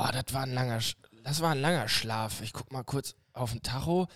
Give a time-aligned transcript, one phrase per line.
[0.00, 0.78] Oh, das war ein langer,
[1.24, 2.40] das war ein langer Schlaf.
[2.42, 4.06] Ich guck mal kurz auf den Tacho.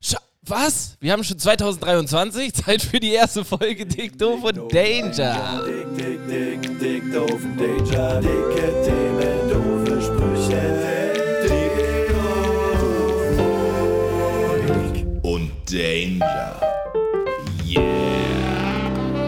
[0.00, 0.96] Scha was?
[1.00, 2.54] Wir haben schon 2023.
[2.64, 5.64] Zeit für die erste Folge Dick Doof und Danger.
[5.66, 8.22] Dick, dick, dick, dick, doof und Danger.
[8.22, 10.78] Dicke Themen, doofe Sprüche.
[11.42, 11.78] Dick
[15.22, 16.60] und Danger.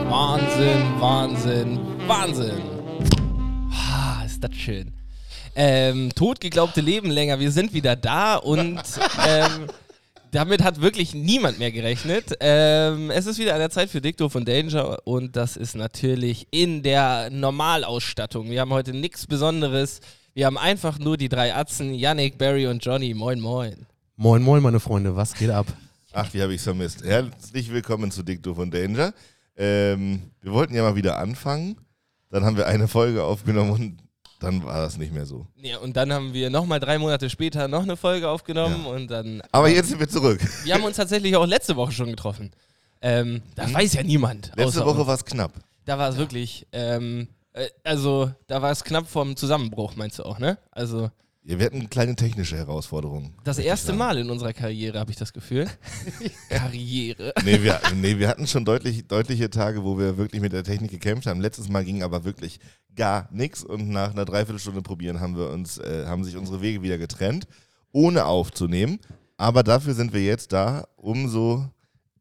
[0.08, 1.78] Wahnsinn, Wahnsinn,
[2.08, 2.69] Wahnsinn.
[5.54, 7.40] Ähm, totgeglaubte Leben länger.
[7.40, 8.80] Wir sind wieder da und
[9.26, 9.66] ähm,
[10.30, 12.36] damit hat wirklich niemand mehr gerechnet.
[12.40, 16.46] Ähm, es ist wieder an der Zeit für Dicto von Danger und das ist natürlich
[16.50, 18.48] in der Normalausstattung.
[18.48, 20.00] Wir haben heute nichts Besonderes.
[20.34, 23.12] Wir haben einfach nur die drei Atzen, Yannick, Barry und Johnny.
[23.14, 23.86] Moin, moin.
[24.16, 25.66] Moin, moin, meine Freunde, was geht ab?
[26.12, 27.04] Ach, wie habe ich es vermisst.
[27.04, 29.12] Herzlich willkommen zu Dicto von Danger.
[29.56, 31.76] Ähm, wir wollten ja mal wieder anfangen.
[32.30, 34.09] Dann haben wir eine Folge aufgenommen und
[34.40, 35.46] dann war das nicht mehr so.
[35.56, 38.90] Ja, und dann haben wir nochmal drei Monate später noch eine Folge aufgenommen Ja.
[38.90, 39.42] und dann.
[39.52, 40.40] Aber jetzt sind wir zurück.
[40.64, 42.50] Wir haben uns tatsächlich auch letzte Woche schon getroffen.
[43.02, 44.50] Ähm, das weiß ja niemand.
[44.56, 45.52] Letzte Woche war es knapp.
[45.84, 50.24] Da war es wirklich, ähm, äh, also da war es knapp vom Zusammenbruch, meinst du
[50.24, 50.58] auch, ne?
[50.70, 51.10] Also
[51.42, 53.34] Ja, wir hatten kleine technische Herausforderungen.
[53.44, 53.94] das erste.
[53.94, 55.66] Mal in unserer Karriere, habe ich das Gefühl.
[56.48, 57.32] Karriere.
[57.44, 60.90] Nee wir, nee, wir hatten schon deutlich, deutliche Tage, wo wir wirklich mit der Technik
[60.90, 61.40] gekämpft haben.
[61.40, 62.60] Letztes Mal ging aber wirklich
[62.96, 66.82] gar nichts und nach einer Dreiviertelstunde probieren haben wir uns, äh, haben sich unsere Wege
[66.82, 67.46] wieder getrennt,
[67.92, 68.98] ohne aufzunehmen.
[69.36, 71.64] Aber dafür sind wir jetzt da, umso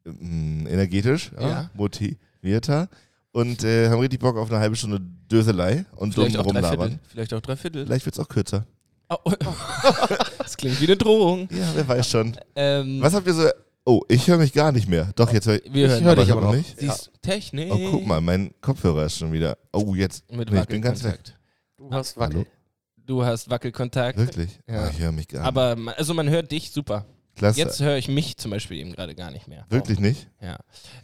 [0.06, 1.70] ähm, energetisch, ja, Ja.
[1.74, 2.88] motivierter
[3.32, 6.98] und äh, haben richtig Bock auf eine halbe Stunde Döselei und dumm rumlabern.
[7.08, 7.86] Vielleicht auch drei Viertel.
[7.86, 8.66] Vielleicht wird es auch kürzer.
[9.08, 9.32] Oh, oh.
[10.38, 11.48] das klingt wie eine Drohung.
[11.50, 12.36] Ja, wer weiß schon.
[12.54, 13.48] Ähm, Was habt ihr so.
[13.90, 15.08] Oh, ich höre mich gar nicht mehr.
[15.16, 15.74] Doch, jetzt höre ich.
[15.74, 16.78] Wir hören hör aber dich ich aber noch nicht.
[16.78, 17.72] Siehst du, Technik.
[17.72, 19.58] Oh, guck mal, mein Kopfhörer ist schon wieder.
[19.72, 20.30] Oh, jetzt.
[20.30, 21.18] Mit Nee, ich bin ganz weg.
[21.76, 22.38] Du hast Hallo?
[22.38, 22.46] Wackel.
[22.96, 24.16] Du hast Wackelkontakt.
[24.16, 24.60] Wirklich?
[24.68, 24.84] Ja.
[24.86, 25.48] Oh, ich höre mich gar nicht.
[25.48, 27.04] Aber man, also man hört dich super.
[27.34, 27.58] Klasse.
[27.58, 29.66] Jetzt höre ich mich zum Beispiel eben gerade gar nicht mehr.
[29.70, 30.28] Wirklich nicht?
[30.40, 30.58] Ja.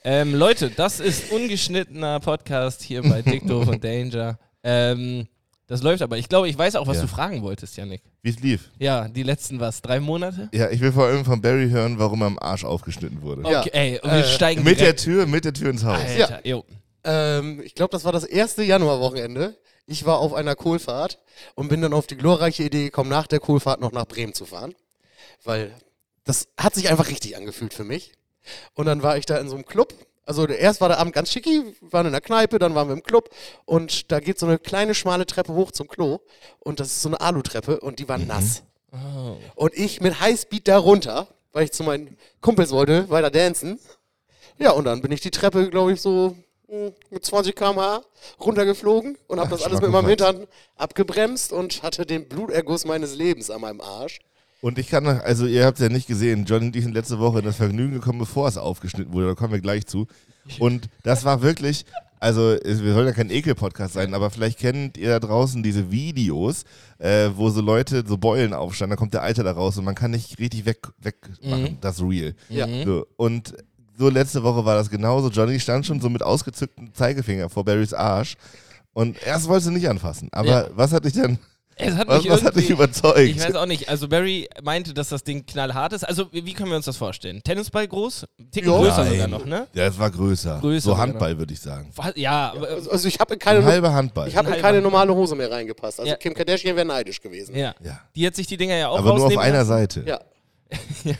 [0.05, 4.39] Ähm, Leute, das ist ungeschnittener Podcast hier bei Dicto und Danger.
[4.63, 5.27] Ähm,
[5.67, 6.19] das läuft aber.
[6.19, 7.03] Ich glaube, ich weiß auch, was Ja.
[7.03, 8.03] du fragen wolltest, Janik.
[8.23, 8.71] Wie es lief?
[8.79, 9.83] Ja, die letzten was?
[9.83, 10.49] Drei Monate?
[10.53, 13.43] Ja, ich will vor allem von Barry hören, warum er am Arsch aufgeschnitten wurde.
[13.51, 13.61] Ja.
[13.61, 15.99] Okay, ey, und wir Äh, steigen Mit der direkt- Tür, mit der Tür ins Haus.
[16.01, 16.65] Alter, jo.
[17.05, 19.57] Ähm, ich glaube, das war das erste Januarwochenende.
[19.87, 21.21] Ich war auf einer Kohlfahrt
[21.55, 24.45] und bin dann auf die glorreiche Idee gekommen, nach der Kohlfahrt noch nach Bremen zu
[24.45, 24.75] fahren.
[25.45, 25.73] Weil
[26.25, 28.13] das hat sich einfach richtig angefühlt für mich.
[28.75, 29.95] Und dann war ich da in so einem Club.
[30.27, 32.95] Also erst war der Abend ganz schicki, wir waren in der Kneipe, dann waren wir
[32.95, 33.31] im Club
[33.65, 36.19] und da geht so eine kleine schmale Treppe hoch zum Klo
[36.59, 38.65] und das ist so eine Alutreppe und die war nass.
[38.93, 39.37] Oh.
[39.55, 43.79] Und ich mit Highspeed da runter, weil ich zu meinen Kumpels wollte, weiter dancen.
[44.59, 46.37] Ja, und dann bin ich die Treppe, glaube ich, so
[46.69, 48.03] mh, mit 20 km/h
[48.41, 50.09] runtergeflogen und habe das alles mit meinem.
[50.09, 54.19] Hintern abgebremst und hatte den Bluterguss meines Lebens an meinem Arsch.
[54.67, 56.93] Und ich kann noch, also ihr habt es ja nicht gesehen, John und ich sind
[56.93, 59.29] letzte Woche in das Vergnügen gekommen, bevor es aufgeschnitten wurde.
[59.29, 60.09] Da kommen wir gleich zu.
[60.59, 61.85] Und das war wirklich,
[62.19, 66.65] also wir sollen ja kein Ekel-Podcast sein, aber vielleicht kennt ihr da draußen diese Videos,
[66.99, 69.95] äh, wo so Leute so Beulen aufstanden, da kommt der Alte da raus und man
[69.95, 71.79] kann nicht richtig weg, wegmachen, Mhm.
[71.81, 72.35] das Real.
[72.49, 72.67] Ja.
[72.85, 73.55] So, und
[73.97, 75.29] so letzte Woche war das genauso.
[75.31, 78.37] Johnny stand schon so mit ausgezücktem Zeigefinger vor Barrys Arsch.
[78.93, 80.29] Und erst wollte sie nicht anfassen.
[80.33, 80.69] Aber Ja.
[80.75, 81.39] was hat dich denn,
[81.79, 83.19] Es hat was, mich was hat dich überzeugt?
[83.19, 83.91] Ich weiß auch nicht.
[83.91, 86.05] Also Barry meinte, dass das Ding knallhart ist.
[86.05, 87.43] Also wie wie können wir uns das vorstellen?
[87.45, 88.25] Tennisball groß?
[88.51, 88.79] Ticken Ja.
[88.79, 89.13] größer Nein.
[89.13, 89.67] sogar noch, ne?
[89.75, 90.59] Ja, es war größer.
[90.61, 91.91] Größer so Handball, würde ich sagen.
[91.95, 92.13] Was?
[92.17, 94.27] Ja, aber, Also, also ich habe in keine, Ein halber Handball.
[94.27, 94.81] ich hab in Ein keine halber.
[94.91, 96.01] normale Hose mehr reingepasst.
[96.01, 96.17] Also Ja.
[96.17, 97.55] Kim Kardashian wäre neidisch gewesen.
[97.55, 97.75] ja.
[97.85, 98.01] ja.
[98.15, 99.69] Die hat sich die Dinger ja auch Aber nur auf einer lassen.
[99.69, 100.05] Seite.
[101.05, 101.15] Ja.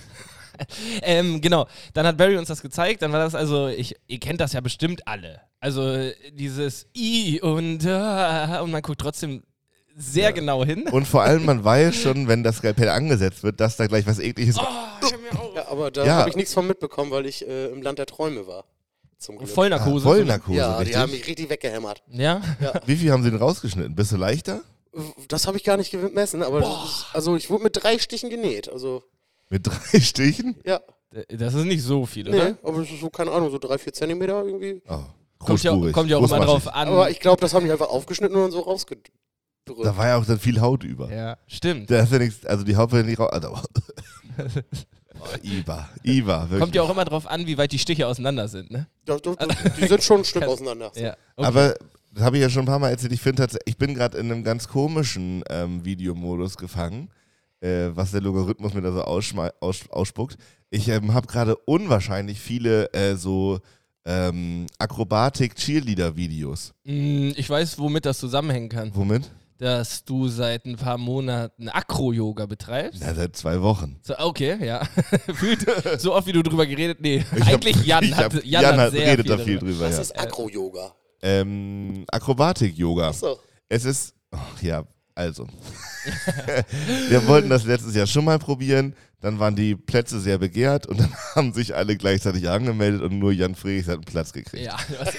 [1.03, 1.67] Ähm, genau.
[1.93, 3.03] Dann hat Barry uns das gezeigt.
[3.03, 5.41] Dann war das also, ich, ihr kennt das ja bestimmt alle.
[5.61, 9.43] Also dieses I und und man guckt trotzdem
[9.97, 10.85] sehr genau hin.
[10.91, 14.19] Und vor allem, man weiß schon, wenn das Skalpell angesetzt wird, dass da gleich was
[14.19, 14.63] ekliges Oh,
[15.03, 16.15] ich hab mir auch Ja, aber da Ja.
[16.17, 18.65] habe ich nichts von mitbekommen, weil ich äh, im Land der Träume war.
[19.19, 19.49] Zum Glück.
[19.49, 20.05] Vollnarkose.
[20.05, 20.95] Vollnarkose, ja, richtig?
[20.95, 22.03] die haben mich richtig weggehämmert.
[22.09, 22.43] Ja.
[22.85, 23.95] Wie viel haben sie denn rausgeschnitten?
[23.95, 24.61] Bist du leichter?
[25.29, 28.29] Das habe ich gar nicht gemessen, aber das ist, also ich wurde mit drei Stichen
[28.31, 28.71] genäht.
[28.71, 29.03] Also
[29.49, 30.57] Mit drei Stichen?
[30.65, 30.81] ja,
[31.31, 32.59] Das ist nicht so viel, nee, oder?
[32.63, 34.83] aber es ist so keine Ahnung, so drei, vier Zentimeter irgendwie.
[34.89, 35.01] Oh,
[35.39, 36.89] Kommt ja, kommt ja auch immer drauf an.
[36.89, 39.11] Aber ich glaube, das haben die einfach aufgeschnitten und so rausgedrückt.
[39.67, 41.13] Da war ja auch dann viel Haut über.
[41.13, 41.91] ja, stimmt.
[41.91, 43.31] Da ist ja nichts, also die Haut wird ja nicht raus.
[43.31, 46.61] Also, oh, Iva, Iva, wirklich.
[46.61, 48.87] Kommt ja auch immer drauf an, wie weit die Stiche auseinander sind, ne?
[49.05, 49.49] Doch, doch, doch,
[49.79, 50.93] die sind schon ein Stück auseinander.
[50.95, 51.17] Ja.
[51.37, 51.47] Okay.
[51.49, 51.75] Aber
[52.13, 53.13] das habe ich ja schon ein paar Mal erzählt.
[53.13, 57.11] Ich finde tatsächlich, ich bin gerade in einem ganz komischen ähm, Videomodus gefangen,
[57.61, 59.35] äh, was der Logarithmus mir da so aus,
[59.91, 60.37] ausspuckt.
[60.71, 63.61] Ich ähm, habe gerade unwahrscheinlich viele äh, so
[64.07, 66.73] ähm, Akrobatik-Cheerleader-Videos.
[66.85, 68.93] Mm, ich weiß, womit das zusammenhängen kann.
[68.95, 69.31] Womit?
[69.59, 73.03] Dass du seit ein paar Monaten Akro-Yoga betreibst.
[73.05, 73.99] Na, seit zwei Wochen.
[74.03, 74.85] So, okay, ja.
[75.35, 75.65] Fühlt
[76.01, 76.99] so oft, wie du drüber geredet.
[77.01, 79.43] Nee, Ich hab- eigentlich Jan ich hat, hab- Jan Jan hat sehr redet viel da
[79.45, 79.73] viel darüber.
[79.73, 79.87] drüber.
[79.89, 80.03] Was Ja.
[80.03, 80.95] ist Akro-Yoga?
[81.23, 83.13] Ähm, Akrobatik-Yoga.
[83.13, 83.39] So.
[83.69, 85.47] Es ist, ach ja, also.
[87.09, 88.95] Wir wollten das letztes Jahr schon mal probieren.
[89.21, 93.33] Dann waren die Plätze sehr begehrt und dann haben sich alle gleichzeitig angemeldet und nur
[93.33, 94.63] Jan Friedrichs hat einen Platz gekriegt.
[94.65, 95.15] Ja, was,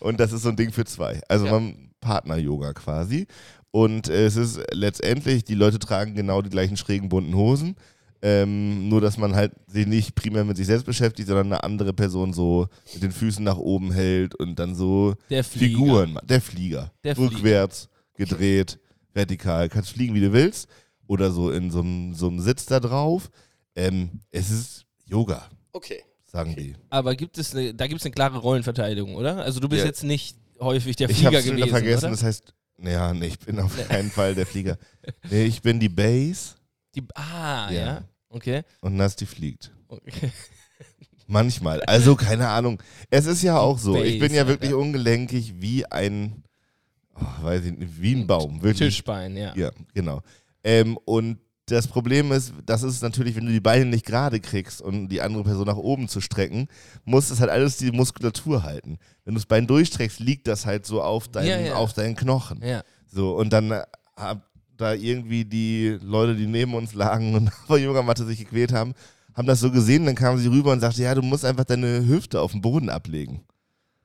[0.00, 1.20] Und das ist so ein Ding für zwei.
[1.28, 1.52] Also Ja.
[1.52, 3.26] man Partner-Yoga quasi.
[3.70, 7.74] Und äh, es ist letztendlich, die Leute tragen genau die gleichen schrägen bunten Hosen.
[8.22, 11.92] Ähm, nur, dass man halt sich nicht primär mit sich selbst beschäftigt, sondern eine andere
[11.92, 15.78] Person so mit den Füßen nach oben hält und dann so der Flieger.
[15.78, 16.12] Figuren.
[16.14, 16.30] macht.
[16.30, 16.90] Der Flieger.
[17.02, 17.30] Der Flieger.
[17.32, 18.78] Rückwärts, gedreht,
[19.12, 19.68] vertikal.
[19.68, 20.68] Kannst fliegen, wie du willst.
[21.06, 23.30] Oder so in so einem so einem Sitz da drauf.
[23.76, 25.42] Ähm, es ist Yoga,
[25.72, 26.00] Okay.
[26.24, 26.76] sagen die.
[26.88, 29.36] Aber gibt es eine, da gibt es eine klare Rollenverteidigung, oder?
[29.44, 29.86] Also du bist Ja.
[29.86, 32.10] jetzt nicht häufig der Ich Flieger wieder gewesen, vergessen, oder?
[32.12, 34.78] das heißt, ja, nee, ich bin auf keinen Fall der Flieger.
[35.30, 36.54] Nee, ich bin die Base
[36.94, 37.80] Die, ah, Ja.
[37.84, 38.04] ja.
[38.28, 38.62] Okay.
[38.80, 39.72] und Nasti fliegt.
[39.88, 40.30] okay.
[41.26, 41.80] Manchmal.
[41.82, 42.82] Also, keine Ahnung.
[43.08, 43.96] Es ist ja auch so.
[44.02, 44.82] Ich bin Base, ja wirklich Alter.
[44.82, 46.42] ungelenkig wie ein,
[47.14, 48.60] oh, weiß ich nicht, wie ein Baum.
[48.62, 48.88] Wirklich.
[48.96, 49.54] Tischbein, ja.
[49.56, 50.20] Ja, genau.
[50.62, 54.82] Ähm, und das Problem ist, das ist natürlich, wenn du die Beine nicht gerade kriegst
[54.82, 56.68] und die andere Person nach oben zu strecken,
[57.04, 58.98] muss es halt alles die Muskulatur halten.
[59.24, 61.74] Wenn du das Bein durchstreckst, liegt das halt so auf deinen, Ja, ja.
[61.76, 62.60] auf deinen Knochen.
[62.62, 62.82] Ja.
[63.06, 63.82] So, und dann äh,
[64.16, 64.42] hab
[64.76, 68.92] da irgendwie die Leute, die neben uns lagen und auf der Yogamatte sich gequält haben,
[69.34, 72.06] haben das so gesehen, dann kamen sie rüber und sagte, ja, du musst einfach deine
[72.06, 73.40] Hüfte auf den Boden ablegen.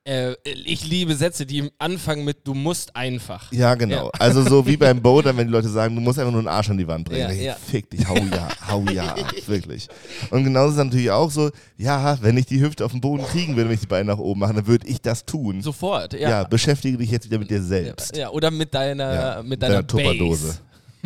[0.09, 3.51] Äh, ich liebe Sätze, die anfangen mit du musst einfach.
[3.51, 4.05] Ja, genau.
[4.05, 4.11] Ja.
[4.17, 6.71] Also so wie beim Boulder, wenn die Leute sagen, du musst einfach nur einen Arsch
[6.71, 7.21] an die Wand bringen.
[7.21, 7.53] Ja, ich, ja.
[7.53, 9.15] Fick dich, hau ja, hau ja,
[9.45, 9.87] wirklich.
[10.31, 13.23] Und genauso ist es natürlich auch so, ja, wenn ich die Hüfte auf den Boden
[13.23, 15.61] kriegen würde, wenn ich die Beine nach oben mache, dann würde ich das tun.
[15.61, 16.29] Sofort, ja.
[16.29, 16.43] ja.
[16.43, 18.17] beschäftige dich jetzt wieder mit dir selbst.
[18.17, 20.57] Ja, oder mit deiner, mit deiner deiner Tupperdose.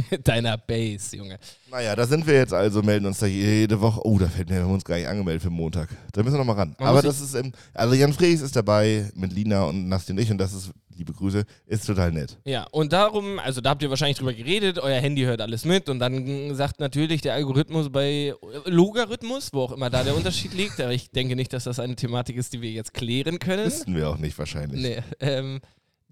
[0.10, 1.38] Mit deiner Base, Junge.
[1.70, 4.02] Naja, da sind wir jetzt also, melden uns da jede Woche.
[4.04, 5.90] Oh, da fällt mir, wir haben uns gar nicht angemeldet für Montag.
[6.12, 6.76] Da müssen wir nochmal ran.
[6.80, 10.20] Man Aber das ist, ähm, also Jan Frees ist dabei mit Lina und Nasti und
[10.20, 12.38] ich und das ist, liebe Grüße, ist total nett.
[12.46, 15.90] Ja, und darum, also da habt ihr wahrscheinlich drüber geredet, euer Handy hört alles mit
[15.90, 18.34] und dann sagt natürlich der Algorithmus bei
[18.66, 21.96] Logarithmus, wo auch immer da der Unterschied liegt, aber ich denke nicht, dass das eine
[21.96, 23.66] Thematik ist, die wir jetzt klären können.
[23.66, 24.82] Wüssten wir auch nicht wahrscheinlich.
[24.82, 25.60] Nee, ähm,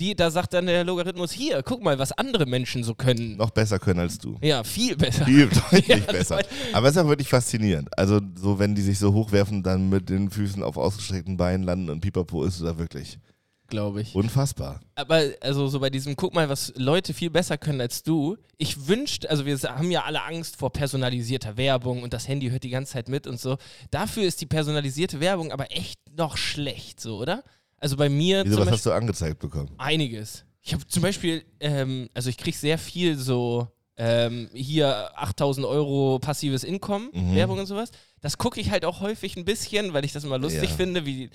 [0.01, 3.38] die, da sagt dann der Logarithmus, hier, guck mal, was andere Menschen so können.
[3.38, 4.38] Noch besser können als du.
[4.42, 5.25] Ja, viel besser.
[5.25, 6.42] Viel deutlich Ja, besser.
[6.74, 7.88] Aber es ist auch wirklich faszinierend.
[7.98, 11.89] Also, so wenn die sich so hochwerfen, dann mit den Füßen auf ausgestreckten Beinen landen
[11.89, 13.19] und Pipapo ist da wirklich
[13.68, 14.15] Glaube ich.
[14.15, 14.81] unfassbar.
[14.95, 18.38] Aber also so bei diesem, guck mal, was Leute viel besser können als du.
[18.57, 22.63] Ich wünschte, also wir haben ja alle Angst vor personalisierter Werbung und das Handy hört
[22.63, 23.57] die ganze Zeit mit und so.
[23.92, 27.44] Dafür ist die personalisierte Werbung aber echt noch schlecht, so, oder?
[27.81, 29.69] Also bei mir Wieso, zum was Beispiel hast du angezeigt bekommen?
[29.78, 30.45] einiges.
[30.62, 33.68] Ich habe zum Beispiel, ähm, also ich kriege sehr viel so
[33.98, 37.36] ähm, hier 8000 Euro passives Einkommen, Mhm.
[37.36, 37.92] Werbung und sowas.
[38.22, 40.75] Das gucke ich halt auch häufig ein bisschen, weil ich das immer lustig Ja.
[40.78, 41.30] finde, wie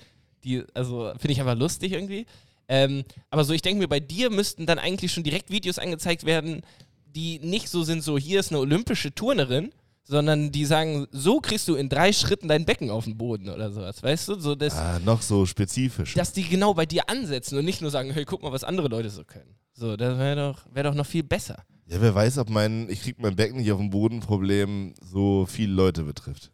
[0.45, 2.25] die, also finde ich einfach lustig irgendwie.
[2.69, 6.25] Ähm, aber so, ich denke mir, bei dir müssten dann eigentlich schon direkt Videos angezeigt
[6.25, 6.61] werden,
[7.05, 9.71] die nicht so sind, so hier ist eine olympische Turnerin,
[10.07, 13.71] sondern die sagen, so kriegst du in drei Schritten dein Becken auf den Boden oder
[13.71, 14.39] sowas, weißt du?
[14.39, 16.13] So, dass, Ah, noch so spezifisch.
[16.13, 18.87] dass die genau bei dir ansetzen und nicht nur sagen, hey, guck mal, was andere
[18.87, 19.55] Leute so können.
[19.73, 21.63] So, das wäre doch, wär doch noch viel besser.
[21.87, 25.45] Ja, wer weiß, ob mein, ich krieg mein Becken nicht auf dem Boden Problem so
[25.45, 26.51] viele Leute betrifft.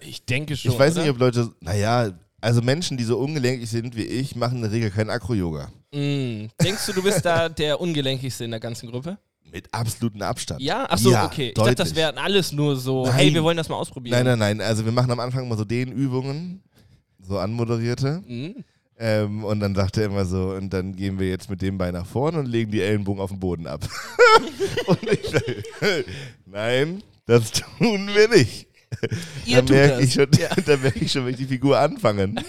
[0.00, 0.72] Ich denke schon.
[0.72, 1.02] Ich weiß oder?
[1.02, 4.72] nicht, ob Leute, naja, also Menschen, die so ungelenkig sind wie ich, machen in der
[4.72, 5.70] Regel kein Akro-Yoga.
[5.92, 6.46] Mm.
[6.62, 9.18] Denkst du, du bist da der ungelenkigste in der ganzen Gruppe?
[9.56, 10.60] Mit absolutem Abstand.
[10.60, 10.84] Ja?
[10.84, 11.48] Achso, Ja, okay.
[11.48, 13.14] Ich dachte, das wären alles nur so, Nein.
[13.14, 14.14] hey, wir wollen das mal ausprobieren.
[14.18, 14.60] Nein, nein, nein.
[14.60, 16.62] Also wir machen am Anfang mal so Dehnübungen,
[17.22, 18.22] so anmoderierte.
[18.26, 18.64] Mm.
[18.98, 21.94] Ähm, und dann sagt er immer so, und dann gehen wir jetzt mit dem Bein
[21.94, 23.80] nach vorne und legen die Ellenbogen auf den Boden ab.
[24.86, 26.04] und ich sage,
[26.44, 28.68] nein, das tun wir nicht.
[29.46, 30.30] Ihr da merke ich, schon,
[30.66, 32.28] da merke ich schon, wenn ich die Figur anfange.
[32.34, 32.46] Nope.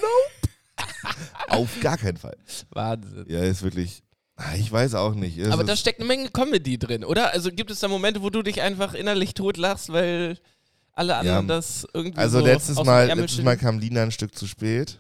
[1.48, 2.38] auf gar keinen Fall.
[2.70, 3.26] Wahnsinn.
[3.28, 4.04] Ja, ist wirklich,
[4.56, 5.38] ich weiß auch nicht.
[5.38, 7.34] Es Aber da steckt eine Menge Comedy drin, oder?
[7.34, 10.38] Also gibt es da Momente, wo du dich einfach innerlich totlachst, weil
[10.94, 11.56] alle anderen Ja.
[11.56, 15.00] das irgendwie Also so letztes Mal, letztes Mal kam Lina ein Stück zu spät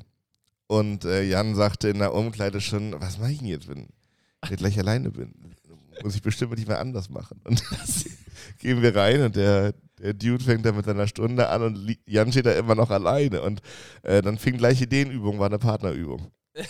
[0.67, 3.87] und äh, Jan sagte in der Umkleide schon, was mache ich denn jetzt, wenn
[4.49, 5.33] ich gleich alleine bin?
[6.03, 7.41] Muss ich bestimmt nicht mehr anders machen.
[7.43, 8.03] Und dann
[8.59, 12.31] gehen wir rein und der, der Dude fängt da mit seiner Stunde an und Jan
[12.31, 13.41] steht da immer noch alleine.
[13.41, 13.61] Und
[14.03, 16.31] äh, dann fing gleich Ideenübung, war eine Partnerübung.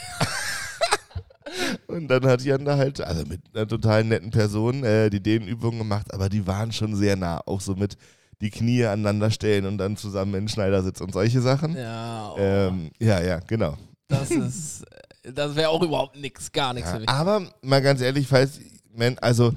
[1.88, 5.80] Und dann hat Jan da halt, also mit einer total netten Person, äh, die Dehnübungen
[5.80, 7.42] gemacht, aber die waren schon sehr nah.
[7.46, 7.98] Auch so mit
[8.42, 11.76] die Knie aneinander stellen und dann zusammen in den Schneidersitz und solche Sachen.
[11.76, 13.78] Ja, oh, Ähm, ja, ja, genau.
[14.10, 14.86] das ist,
[15.24, 17.10] das wäre auch überhaupt nix, gar nichts Ja, für mich.
[17.10, 18.60] aber mal ganz ehrlich, falls
[18.94, 19.54] Men, also,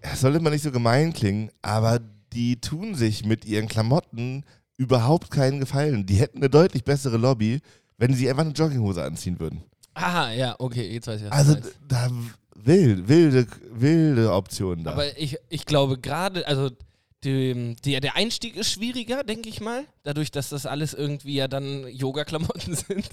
[0.00, 2.00] es sollte mal nicht so gemein klingen, aber
[2.32, 4.44] die tun sich mit ihren Klamotten
[4.76, 6.04] überhaupt keinen Gefallen.
[6.04, 7.60] Die hätten eine deutlich bessere Lobby,
[7.96, 9.62] wenn sie einfach eine Jogginghose anziehen würden.
[9.98, 11.76] Ah, ja, okay, jetzt weiß ich, was du Also meinst.
[11.88, 12.10] da
[12.54, 14.92] wild, wilde, wilde Optionen da.
[14.92, 16.70] Aber ich, ich glaube gerade, also
[17.24, 21.48] die, die, der Einstieg ist schwieriger, denke ich mal, dadurch, dass das alles irgendwie ja
[21.48, 23.08] dann Yoga-Klamotten sind.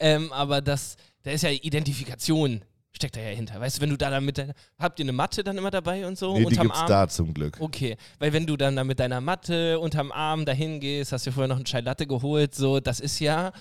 [0.00, 2.62] Ähm, aber das, da ist ja Identifikation,
[2.92, 3.60] steckt da ja hinter.
[3.60, 6.04] Weißt du, wenn du da dann mit deiner, habt ihr eine Matte dann immer dabei
[6.06, 6.88] und so nee, die gibt's Arm?
[6.88, 7.56] da zum Glück.
[7.60, 11.32] Okay, weil wenn du dann da mit deiner Matte unterm Arm dahin gehst, hast dir
[11.32, 13.52] vorher noch einen Chai Latte geholt, so, das ist ja,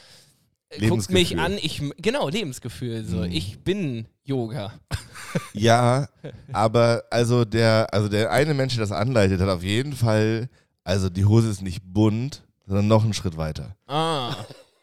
[0.79, 3.31] guckt mich an, ich, genau, Lebensgefühl, so, Mhm.
[3.31, 4.73] ich bin Yoga.
[5.53, 6.07] Ja,
[6.51, 10.47] aber also der, also der eine Mensch, der das anleitet, hat auf jeden Fall,
[10.83, 13.75] also die Hose ist nicht bunt, sondern noch einen Schritt weiter.
[13.87, 14.35] Ah,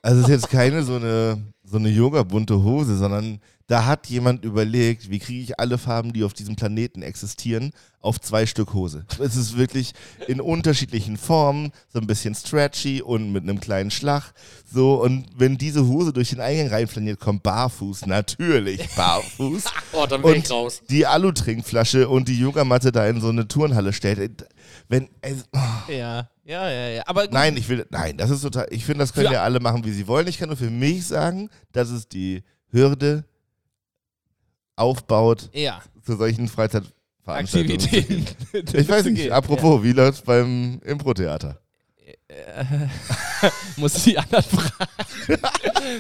[0.03, 1.41] Also es ist jetzt keine so eine,
[1.71, 6.25] so eine yoga-bunte Hose, sondern da hat jemand überlegt, wie kriege ich alle Farben, die
[6.25, 9.07] auf diesem Planeten existieren, auf zwei Stück Hose.
[9.21, 9.93] Es ist wirklich
[10.27, 14.33] in unterschiedlichen Formen, so ein bisschen stretchy und mit einem kleinen Schlag.
[14.73, 19.65] So, und wenn diese Hose durch den Eingang reinflaniert, kommt barfuß, natürlich barfuß.
[19.93, 20.83] Oh, dann bin ich und raus.
[20.89, 24.47] die Alu-Trinkflasche und die Yogamatte da in so eine Turnhalle stellt.
[24.89, 25.91] Wenn, es- oh.
[25.91, 27.03] ja, ja, ja, ja.
[27.07, 29.61] Aber gut, Nein, ich will, nein, das ist total, ich finde, das können ja alle
[29.61, 30.27] machen, wie sie wollen.
[30.27, 33.25] Ich kann nur für mich sagen, dass es die Hürde
[34.77, 35.81] aufbaut ja.
[36.03, 37.81] zu solchen Freizeitveranstaltungen.
[37.81, 38.27] Aktivitäten.
[38.77, 41.61] Ich weiß nicht, apropos, wie läuft's beim Impro-Theater?
[43.77, 45.43] Muss die anderen fragen,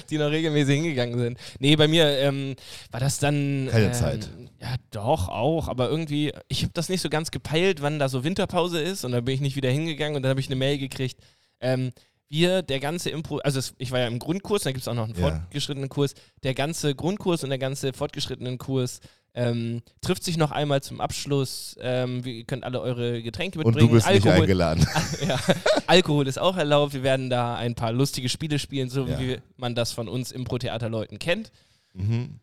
[0.10, 1.38] die noch regelmäßig hingegangen sind.
[1.58, 2.54] Nee, bei mir ähm,
[2.90, 3.68] war das dann.
[3.70, 4.28] Keine ähm, Zeit.
[4.60, 5.68] Ja, doch, auch.
[5.68, 9.04] Aber irgendwie, ich habe das nicht so ganz gepeilt, wann da so Winterpause ist.
[9.04, 11.18] Und dann bin ich nicht wieder hingegangen und dann habe ich eine Mail gekriegt.
[11.60, 11.92] Ähm,
[12.28, 14.94] wir, der ganze Impro, also es, ich war ja im Grundkurs, da gibt es auch
[14.94, 15.20] noch einen Ja.
[15.30, 16.14] fortgeschrittenen Kurs.
[16.42, 19.00] Der ganze Grundkurs und der ganze fortgeschrittenen Kurs
[19.32, 21.76] ähm, trifft sich noch einmal zum Abschluss.
[21.80, 23.88] Ähm, wir- ihr könnt alle eure Getränke Und mitbringen.
[23.88, 24.86] du bist nicht Alkohol, eingeladen.
[25.26, 25.38] ja,
[25.86, 26.92] Alkohol ist auch erlaubt.
[26.92, 29.18] Wir werden da ein paar lustige Spiele spielen, so Ja.
[29.18, 31.50] wie man das von uns Impro-Theater-Leuten kennt.
[31.94, 32.40] Mhm.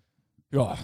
[0.51, 0.77] Ja,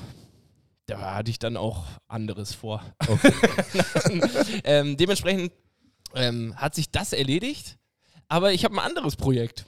[0.87, 2.83] da hatte ich dann auch anderes vor.
[3.07, 3.33] Okay.
[4.63, 5.51] ähm, dementsprechend
[6.15, 7.77] ähm, hat sich das erledigt,
[8.27, 9.65] aber ich habe ein anderes Projekt.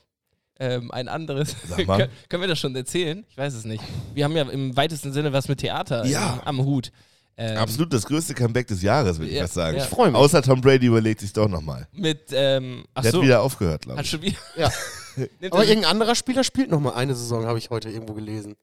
[0.60, 1.54] Ähm, ein anderes.
[1.68, 1.98] Sag mal.
[1.98, 3.26] Kön können wir das schon erzählen?
[3.30, 3.84] Ich weiß es nicht.
[4.14, 6.40] Wir haben ja im weitesten Sinne was mit Theater Ja.
[6.46, 6.92] am, am Hut.
[7.38, 9.76] Ähm, Absolut das größte Comeback des Jahres, würde ich Ja, fast sagen.
[9.78, 9.84] ja.
[9.84, 10.16] Ich freue mich.
[10.18, 11.86] Außer Tom Brady überlegt sich doch nochmal.
[11.92, 14.12] Mit, ähm, ach Der so, hat wieder aufgehört, glaube hat ich.
[14.12, 14.38] schon wieder.
[14.56, 14.72] Ja.
[15.52, 18.56] Aber er- irgendein anderer Spieler spielt noch mal eine Saison, habe ich heute irgendwo gelesen.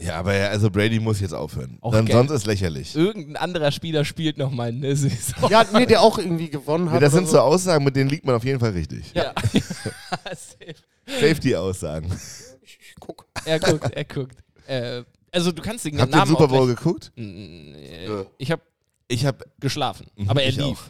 [0.00, 1.78] Ja, aber ja, also Brady muss jetzt aufhören.
[1.80, 2.94] Auch Dann sonst ist lächlich.
[2.94, 5.50] irgendein anderer Spieler spielt noch mal eine Saison.
[5.50, 7.02] Ja, nee, der auch irgendwie gewonnen Nee, hat.
[7.02, 9.12] das oder sind so Aussagen, mit denen liegt man auf jeden Fall richtig.
[9.14, 9.32] Ja.
[9.52, 10.74] Safe.
[11.06, 12.10] Safety-Aussagen.
[12.62, 13.26] Ich, ich guck.
[13.44, 14.36] er guckt, er guckt.
[14.66, 15.02] Äh,
[15.32, 17.12] also du kannst den Habt ihr den Namen Super Bowl geguckt?
[17.16, 18.24] Mm, äh, Nö.
[18.38, 18.62] Ich habe
[19.08, 20.64] Ich habe geschlafen, Mhm, aber er ich lief.
[20.66, 20.82] auch.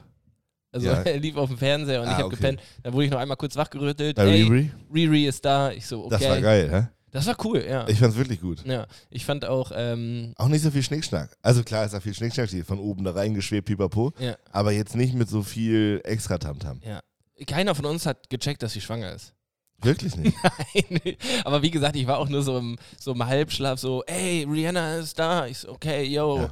[0.73, 0.95] Also Ja.
[1.03, 2.37] er lief auf dem Fernseher und Ah, ich habe okay.
[2.37, 2.61] gepennt.
[2.83, 4.17] Dann wurde ich noch einmal kurz wachgerüttelt.
[4.17, 4.71] bei Ey, Riri.
[4.93, 5.71] Riri ist da.
[5.73, 6.17] Ich so, okay.
[6.19, 6.89] Das war geil, hä?
[7.11, 7.89] Das war cool, ja.
[7.89, 8.65] Ich fand's wirklich gut.
[8.67, 8.87] ja.
[9.11, 11.37] Ich fand auch, ähm, Auch nicht so viel Schnickschnack.
[11.43, 14.13] Also klar ist da viel Schnickschnack, die von oben da reingeschwebt, pipapo.
[14.19, 16.81] ja, Aber jetzt nicht mit so viel extra Tamtam.
[16.85, 17.01] ja.
[17.47, 19.33] Keiner von uns hat gecheckt, dass sie schwanger ist.
[19.81, 20.37] Wirklich nicht.
[20.91, 21.17] Nein.
[21.45, 24.97] Aber wie gesagt, ich war auch nur so im, so im Halbschlaf, so, ey, Rihanna
[24.97, 25.47] ist da.
[25.47, 26.39] Ich so, okay, yo.
[26.39, 26.51] Ja.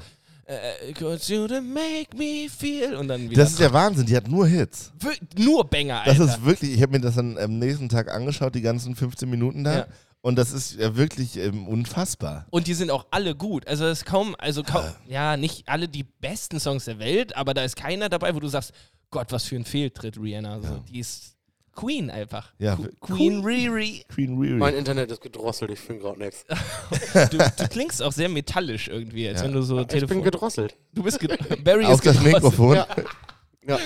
[0.49, 2.95] Äh, Cause you make me feel.
[2.95, 3.43] Und dann wieder.
[3.43, 4.93] Das ist der Wahnsinn, die hat nur Hits.
[5.01, 6.33] Wir- nur Banger, Das Alter.
[6.35, 9.65] ist wirklich, ich habe mir das dann am nächsten Tag angeschaut, die ganzen 15 Minuten
[9.65, 9.79] da.
[9.79, 9.87] Ja.
[10.27, 12.47] Und das ist ja wirklich ähm, unfassbar.
[12.51, 13.67] Und die sind auch alle gut.
[13.69, 17.55] Also es ist kaum, also kaum, ja, nicht alle die besten Songs der Welt, aber
[17.55, 18.73] da ist keiner dabei, wo du sagst,
[19.11, 20.61] Gott, was für ein Fehltritt, Rihanna.
[20.63, 21.37] So, Die ist
[21.77, 22.53] Queen einfach.
[22.59, 23.43] Ja, Qu- Queen.
[23.43, 24.05] Queen Riri.
[24.09, 24.57] Queen Riri.
[24.57, 26.45] Mein Internet ist gedrosselt, ich finde gerade nichts.
[27.31, 29.47] Du, du klingst auch sehr metallisch irgendwie, als Ja.
[29.47, 30.23] wenn du so Ich bin Telefon.
[30.25, 30.75] gedrosselt.
[30.93, 32.35] Du bist ged Barry Auf ist das gedrosselt.
[32.35, 32.75] Mikrofon.
[32.77, 32.87] Ja.
[33.67, 33.79] Ja.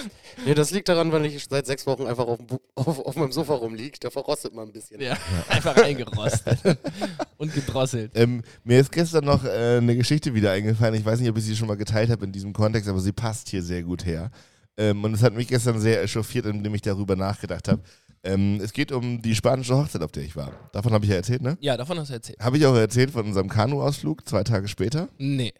[0.44, 3.16] Nee, das liegt daran, weil ich seit sechs Wochen einfach auf, dem Bu- auf, auf
[3.16, 3.98] meinem Sofa rumliege.
[4.00, 5.00] Der verrostet mal ein bisschen.
[5.00, 5.16] Ja,
[5.48, 6.58] einfach eingerostet
[7.38, 8.12] und gedrosselt.
[8.14, 10.94] Ähm, mir ist gestern noch äh, eine Geschichte wieder eingefallen.
[10.94, 13.12] Ich weiß nicht, ob ich sie schon mal geteilt habe in diesem Kontext, aber sie
[13.12, 14.30] passt hier sehr gut her.
[14.76, 17.82] Ähm, und es hat mich gestern sehr echauffiert, indem ich darüber nachgedacht habe.
[18.22, 20.52] Ähm, es geht um die spanische Hochzeit, auf der ich war.
[20.72, 21.56] Davon habe ich ja erzählt, ne?
[21.60, 22.38] Ja, davon hast du erzählt.
[22.38, 25.08] Habe ich auch erzählt von unserem Kanuausflug, zwei Tage später.
[25.18, 25.54] Nee.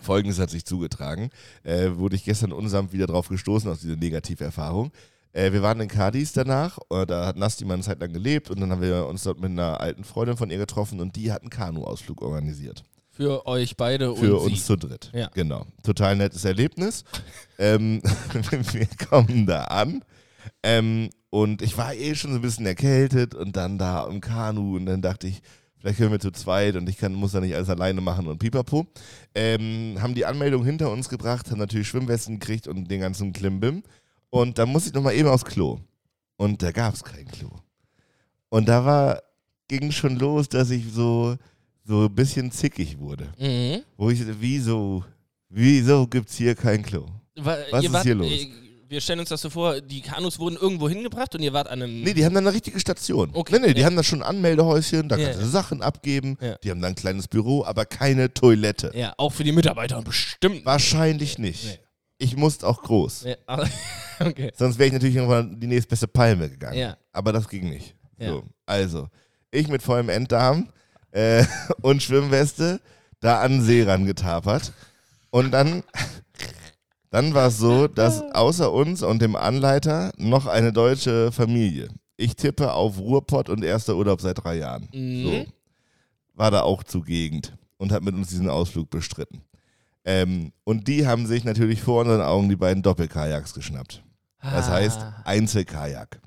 [0.00, 1.30] Folgendes hat sich zugetragen.
[1.62, 4.90] Äh, wurde ich gestern unsamt wieder drauf gestoßen aus dieser Negativerfahrung.
[5.32, 8.50] Äh, wir waren in Cadiz danach, äh, da hat Nasti mal eine Zeit lang gelebt
[8.50, 11.30] und dann haben wir uns dort mit einer alten Freundin von ihr getroffen und die
[11.30, 12.82] hat einen Kanuausflug organisiert.
[13.12, 14.64] Für euch beide Für und uns sie.
[14.64, 15.10] zu dritt.
[15.14, 15.28] Ja.
[15.34, 15.66] Genau.
[15.82, 17.04] Total nettes Erlebnis.
[17.58, 18.02] ähm,
[18.72, 20.02] wir kommen da an.
[20.62, 24.76] Ähm, und ich war eh schon so ein bisschen erkältet und dann da im Kanu
[24.76, 25.42] und dann dachte ich,
[25.80, 28.38] Vielleicht können wir zu zweit und ich kann, muss da nicht alles alleine machen und
[28.38, 28.86] pipapo.
[29.34, 33.82] Ähm, haben die Anmeldung hinter uns gebracht, haben natürlich Schwimmwesten gekriegt und den ganzen Klimbim.
[34.28, 35.80] Und dann musste ich nochmal eben aufs Klo.
[36.36, 37.48] Und da gab es kein Klo.
[38.50, 39.22] Und da war,
[39.68, 41.36] ging schon los, dass ich so,
[41.84, 43.28] so ein bisschen zickig wurde.
[43.38, 43.82] Mhm.
[43.96, 45.02] Wo ich, wieso,
[45.48, 47.06] wieso gibt's hier kein Klo?
[47.36, 48.28] Wa- Was ihr ist wart, hier los?
[48.90, 51.80] Wir stellen uns das so vor, die Kanus wurden irgendwo hingebracht und ihr wart an
[51.80, 52.02] einem.
[52.02, 53.30] Nee, die haben dann eine richtige Station.
[53.34, 53.86] Okay, nee, nee, die ja.
[53.86, 55.48] haben da schon ein Anmeldehäuschen, da Ja, kannst du ja.
[55.48, 56.36] Sachen abgeben.
[56.40, 56.56] Ja.
[56.56, 58.90] Die haben da ein kleines Büro, aber keine Toilette.
[58.96, 60.66] ja, auch für die Mitarbeiter bestimmt.
[60.66, 61.66] Wahrscheinlich nicht.
[61.66, 61.78] Nee.
[62.18, 63.26] Ich musste auch groß.
[64.22, 64.52] Okay.
[64.54, 66.76] Sonst wäre ich natürlich irgendwann die nächstbeste Palme gegangen.
[66.76, 66.98] Ja.
[67.10, 67.94] Aber das ging nicht.
[68.18, 69.08] So, also,
[69.50, 70.68] ich mit vollem Enddarm
[71.12, 71.42] äh,
[71.80, 72.82] und Schwimmweste
[73.20, 74.74] da an den See rangetapert.
[75.30, 75.84] Und dann,
[77.10, 81.88] dann war es so, dass außer uns und dem Anleiter noch eine deutsche Familie.
[82.16, 84.88] Ich tippe auf Ruhrpott und erster Urlaub seit drei Jahren.
[84.92, 85.22] Mhm.
[85.24, 85.44] So.
[86.34, 89.42] War da auch zugegend und hat mit uns diesen Ausflug bestritten.
[90.04, 94.02] Ähm, und die haben sich natürlich vor unseren Augen die beiden Doppelkajaks geschnappt.
[94.42, 94.72] Das Ah.
[94.72, 96.20] heißt Einzelkajak.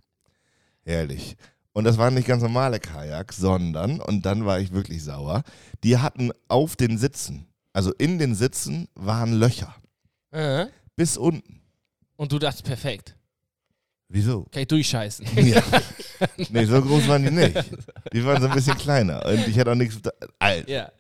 [0.83, 1.35] Herrlich.
[1.73, 5.41] Und das waren nicht ganz normale Kajaks, sondern, und dann war ich wirklich sauer,
[5.83, 9.73] die hatten auf den Sitzen, also in den Sitzen waren Löcher.
[10.33, 11.61] Äh, Bis unten.
[12.15, 13.15] Und du dachtest, perfekt.
[14.09, 14.43] Wieso?
[14.51, 15.25] Kann ich durchscheißen.
[15.45, 15.63] Ja.
[16.49, 17.55] nee, so groß waren die nicht.
[18.13, 19.25] Die waren so ein bisschen kleiner.
[19.25, 19.97] Und ich hätte auch nichts.
[20.39, 20.91] Alter, ja.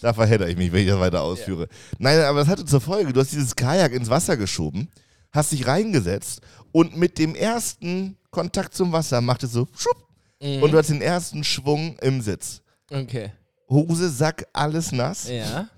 [0.00, 1.68] da verhedder ich mich, wenn ich das weiter ausführe.
[1.98, 4.88] Nein, aber das hatte zur Folge, du hast dieses Kajak ins Wasser geschoben,
[5.30, 6.40] hast dich reingesetzt
[6.72, 10.08] und mit dem ersten Kontakt zum Wasser macht es so schupp,
[10.42, 10.62] Mhm.
[10.64, 12.62] und du hast den ersten Schwung im Sitz.
[12.90, 13.30] Okay.
[13.70, 15.28] Hose, Sack, alles nass.
[15.28, 15.68] Ja.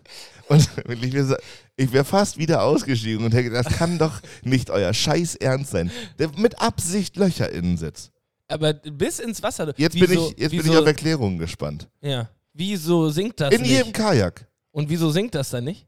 [0.49, 0.69] Und
[1.77, 5.71] ich wäre fast wieder ausgestiegen und hätte gedacht, das kann doch nicht euer Scheiß Ernst
[5.71, 5.91] sein.
[6.19, 8.11] Der mit Absicht Löcher innen sitzt.
[8.49, 9.73] Aber bis ins Wasser.
[9.79, 11.89] Jetzt bin Wieso- ich, jetzt bin wieso, ich auf Erklärungen gespannt.
[12.03, 12.29] Ja.
[12.53, 13.71] Wieso singt das In nicht?
[13.71, 14.47] jedem Kajak.
[14.71, 15.87] Und wieso singt das dann nicht?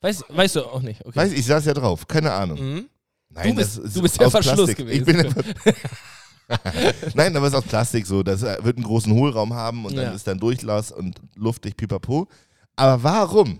[0.00, 1.04] Weißt, weißt du auch nicht.
[1.04, 1.16] Okay.
[1.16, 2.58] Weiß ich, saß ja drauf, keine Ahnung.
[2.60, 2.88] Mhm.
[3.30, 4.76] Nein, Du bist- das ist du bist der Verschluss Plastik.
[4.78, 4.98] gewesen.
[5.00, 5.74] Ich bin der Ver-
[7.14, 8.22] Nein, aber es ist aus Plastik so.
[8.22, 10.04] Das wird einen großen Hohlraum haben und Ja.
[10.04, 12.28] dann ist dann Durchlass und luftig pipapo.
[12.78, 13.58] Aber warum?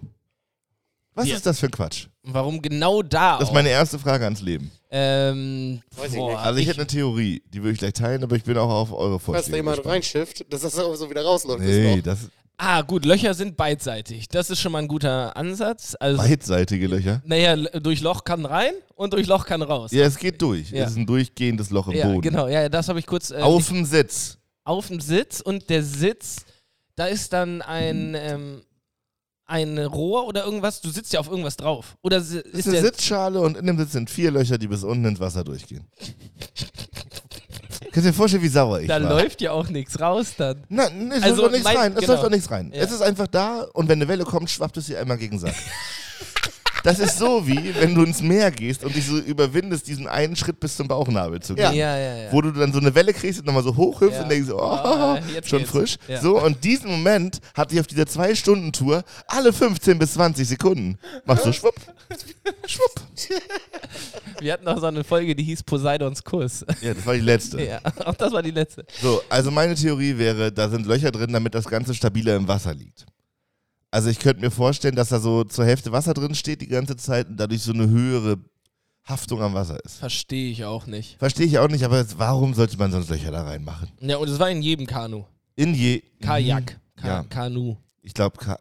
[1.14, 1.36] Was Ja.
[1.36, 2.06] ist das für ein Quatsch?
[2.22, 3.34] Warum genau da?
[3.34, 3.54] Das ist auch?
[3.54, 4.70] meine erste Frage ans Leben.
[4.90, 6.38] Ähm, Weiß ich boah, nicht.
[6.38, 8.92] Also ich, hätte eine Theorie, die würde ich gleich teilen, aber ich bin auch auf
[8.92, 11.60] eure Falls da Vorschläge jemand reinschifft, dass das auch so wieder rausläuft.
[11.60, 12.18] Nee, ist das
[12.60, 14.26] Ah, gut, Löcher sind beidseitig.
[14.28, 15.96] Das ist schon mal ein guter Ansatz.
[15.98, 17.22] Also, beidseitige Löcher.
[17.24, 19.92] naja, durch Loch kann rein und durch Loch kann raus.
[19.92, 20.70] Ja, es geht durch.
[20.70, 20.84] Ja.
[20.84, 22.20] Es ist ein durchgehendes Loch im Ja, Boden.
[22.20, 22.48] genau.
[22.48, 23.30] Ja, das habe ich kurz.
[23.30, 24.38] Äh, Auf dem Sitz.
[24.64, 26.44] auf dem Sitz und der Sitz,
[26.96, 28.62] da ist dann ein, ähm,
[29.48, 30.80] ein Rohr oder irgendwas.
[30.80, 31.96] Du sitzt ja auf irgendwas drauf.
[32.02, 32.80] Oder Das ist ist eine.
[32.82, 35.88] Sitzschale und in dem Sitz sind vier Löcher, die bis unten ins Wasser durchgehen.
[37.90, 39.10] Kannst du dir vorstellen, wie sauer ich da war?
[39.10, 40.62] läuft ja auch nichts raus dann.
[40.68, 41.92] Nein, es Also läuft doch nichts rein.
[41.94, 42.12] Es genau.
[42.12, 42.72] läuft doch nichts rein.
[42.74, 42.82] Ja.
[42.82, 45.54] Es ist einfach da und wenn eine Welle kommt, schwappt es dir einmal gegen Sack.
[46.84, 50.36] Das ist so wie, wenn du ins Meer gehst und dich so überwindest, diesen einen
[50.36, 51.64] Schritt bis zum Bauchnabel zu gehen.
[51.74, 52.32] Ja, ja, ja.
[52.32, 55.48] Wo du dann so eine Welle kriegst und nochmal so hochhüpfst und denkst, oh, jetzt
[55.48, 55.70] schon geht's.
[55.70, 55.96] frisch.
[56.22, 60.98] So, und diesen Moment hatte ich auf dieser Zwei-Stunden-Tour alle 15 bis 20 Sekunden.
[61.24, 61.74] Machst du schwupp,
[62.66, 62.94] schwupp.
[64.40, 66.64] Wir hatten auch so eine Folge, die hieß Poseidons Kuss.
[66.80, 67.62] Ja, das war die letzte.
[67.62, 68.84] ja, auch das war die letzte.
[69.02, 72.72] So, also meine Theorie wäre, da sind Löcher drin, damit das Ganze stabiler im Wasser
[72.72, 73.04] liegt.
[73.90, 76.96] Also ich könnte mir vorstellen, dass da so zur Hälfte Wasser drin steht die ganze
[76.96, 78.36] Zeit und dadurch so eine höhere
[79.04, 79.96] Haftung am Wasser ist.
[79.96, 81.18] Verstehe ich auch nicht.
[81.18, 83.88] Verstehe ich auch nicht, aber jetzt, warum sollte man sonst Löcher da reinmachen?
[84.00, 85.24] Ja, und es war in jedem Kanu.
[85.56, 86.02] In je...
[86.20, 86.78] Kajak.
[86.96, 87.22] Ka Ja.
[87.24, 87.76] Kanu.
[88.02, 88.58] Ich glaube, Ka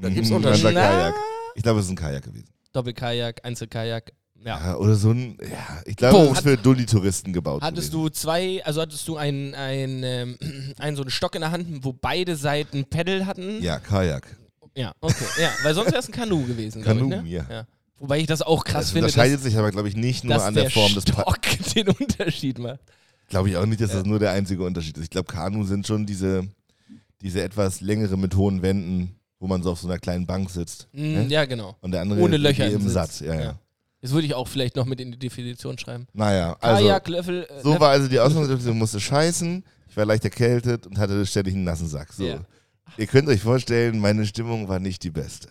[0.00, 0.72] Da gibt's Mm, Unterschiede.
[0.72, 1.14] man sagt Kajak.
[1.54, 2.48] Ich glaube, es ist ein Kajak gewesen.
[2.72, 4.12] Doppelkajak, Einzelkajak.
[4.44, 4.58] Ja.
[4.58, 5.38] Ja, oder so ein...
[5.40, 6.32] Ja, ich glaube, Boot.
[6.32, 8.04] es ist für Dulli-Touristen gebaut Hattest gewesen.
[8.04, 10.38] du zwei, also hattest du einen, einen, ähm,
[10.78, 13.62] einen so einen Stock in der Hand, wo beide Seiten Pedal hatten?
[13.62, 14.36] Ja, Kajak.
[14.76, 15.24] Ja, okay.
[15.40, 16.82] Ja, weil sonst wäre es ein Kanu gewesen.
[16.82, 17.46] Kanu, ich, ne?
[17.48, 17.66] ja.
[17.98, 20.42] Wobei ich das auch krass Das finde, unterscheidet dass, sich aber, glaube ich, nicht nur
[20.42, 21.04] an der, der Form des...
[21.04, 21.40] Pa Stock
[21.74, 22.80] den Unterschied macht.
[23.28, 25.04] Glaube ich auch nicht, dass das nur der einzige Unterschied ist.
[25.04, 26.46] Ich glaube, Kanu sind schon diese,
[27.22, 30.88] diese etwas längere mit hohen Wänden, wo man so auf so einer kleinen Bank sitzt.
[30.92, 31.26] Mm, Hä?
[31.28, 31.76] ja, genau.
[31.80, 32.92] Und der andere Ohne ist Löcher im Sitz.
[32.92, 33.20] Satz.
[33.20, 33.58] Ja, ja.
[34.04, 36.06] Das würde ich auch vielleicht noch mit in die Definition schreiben.
[36.12, 37.48] Naja, also Kajak, Löffel.
[37.48, 41.54] äh, so war also die Ausgangssituation, musste scheißen, ich war leicht erkältet und hatte ständig
[41.54, 42.12] einen nassen Sack.
[42.12, 42.22] So.
[42.22, 42.40] Ja.
[42.98, 45.48] Ihr könnt euch vorstellen, meine Stimmung war nicht die beste.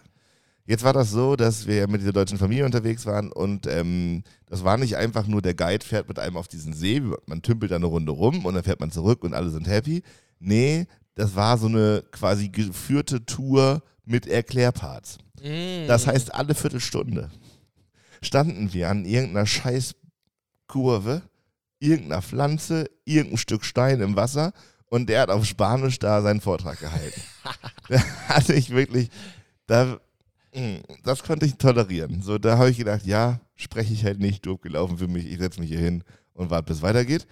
[0.67, 4.63] Jetzt war das so, dass wir mit dieser deutschen Familie unterwegs waren und ähm, das
[4.63, 7.77] war nicht einfach nur der Guide fährt mit einem auf diesen See, man tümpelt da
[7.77, 10.03] eine Runde rum und dann fährt man zurück und alle sind happy.
[10.37, 10.85] Nee,
[11.15, 15.17] das war so eine quasi geführte Tour mit Erklärparts.
[15.41, 15.87] Mm.
[15.87, 17.31] Das heißt, alle Viertelstunde
[18.23, 21.21] standen wir an irgendeiner Scheißkurve,
[21.79, 24.53] irgendeiner Pflanze, irgendein Stück Stein im Wasser
[24.89, 27.21] und der hat auf Spanisch da seinen Vortrag gehalten.
[27.89, 29.09] da hatte ich wirklich,
[29.67, 29.99] da,
[30.53, 32.21] mh, das konnte ich tolerieren.
[32.21, 35.39] So, da habe ich gedacht, ja, spreche ich halt nicht, doof gelaufen für mich, ich
[35.39, 37.27] setze mich hier hin und warte, bis es weitergeht.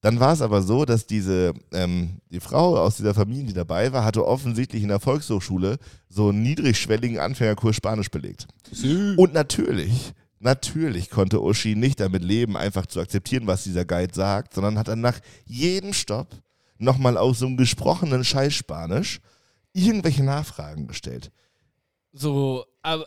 [0.00, 3.90] Dann war es aber so, dass diese, ähm, die Frau aus dieser Familie, die dabei
[3.90, 5.78] war, hatte offensichtlich in der Volkshochschule
[6.10, 8.46] so einen niedrigschwelligen Anfängerkurs Spanisch belegt.
[9.16, 10.12] Und natürlich,
[10.44, 14.88] natürlich konnte Uschi nicht damit leben, einfach zu akzeptieren, was dieser Guide sagt, sondern hat
[14.88, 16.28] dann nach jedem Stopp
[16.78, 19.20] nochmal aus so einem gesprochenen Scheißspanisch
[19.72, 21.30] irgendwelche Nachfragen gestellt.
[22.12, 23.06] So, aber.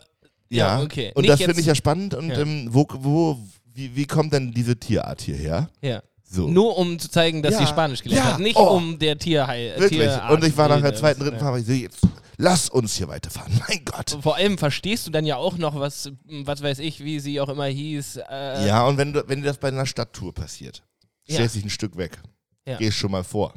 [0.50, 1.12] Ja, okay.
[1.14, 2.14] Und Nicht das finde ich ja spannend.
[2.14, 2.38] Und Ja.
[2.40, 3.38] ähm, wo, wo,
[3.74, 5.68] wie, wie kommt denn diese Tierart hierher?
[5.82, 6.02] Ja.
[6.24, 6.48] So.
[6.48, 7.60] Nur um zu zeigen, dass Ja.
[7.60, 8.32] sie Spanisch gelernt Ja.
[8.34, 8.40] hat.
[8.40, 8.76] Nicht Oh.
[8.76, 9.78] um der Tierheil.
[9.78, 10.00] Wirklich.
[10.00, 11.42] Tierart und ich war nach der zweiten, dritten ja.
[11.42, 12.00] Fahrt, ich so, jetzt
[12.38, 13.52] lass uns hier weiterfahren.
[13.68, 14.16] Mein Gott.
[14.22, 17.48] Vor allem verstehst du dann ja auch noch, was, was weiß ich, wie sie auch
[17.50, 18.20] immer hieß.
[18.30, 20.82] Äh, Ja, und wenn, du, wenn dir das bei einer Stadttour passiert,
[21.26, 21.34] Ja.
[21.34, 22.18] stellst dich ein Stück weg,
[22.66, 22.78] Ja.
[22.78, 23.52] gehst schon mal vor,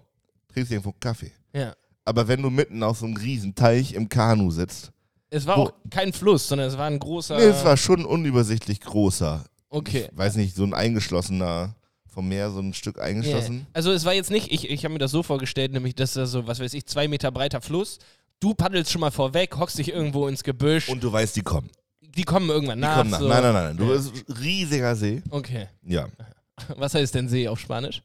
[0.52, 1.32] trinkst irgendwo einen Kaffee.
[1.54, 1.74] ja.
[2.04, 4.92] Aber wenn du mitten auf so einem riesen Teich im Kanu sitzt,
[5.30, 7.38] Es war auch kein Fluss, sondern es war ein großer.
[7.38, 9.46] nee, es war schon unübersichtlich großer.
[9.70, 10.10] okay.
[10.12, 11.76] Ich weiß nicht, so ein eingeschlossener,
[12.08, 13.04] vom Meer so ein Stück Ja.
[13.04, 13.68] eingeschlossen.
[13.74, 16.26] Also es war jetzt nicht, ich, ich habe mir das so vorgestellt, nämlich dass da
[16.26, 18.00] so, was weiß ich, zwei Meter breiter Fluss.
[18.42, 20.90] Du paddelst schon mal vorweg, hockst dich irgendwo ins Gebüsch.
[20.90, 21.70] Und du weißt, die kommen.
[22.02, 22.98] die kommen irgendwann Die nach.
[22.98, 23.20] kommen nach.
[23.20, 23.28] so.
[23.30, 23.78] Nein, nein, nein.
[23.78, 23.92] Du Ja.
[23.94, 25.22] bist ein riesiger See.
[25.30, 25.68] Okay.
[25.84, 26.08] Ja.
[26.78, 28.02] Was heißt denn See auf Spanisch?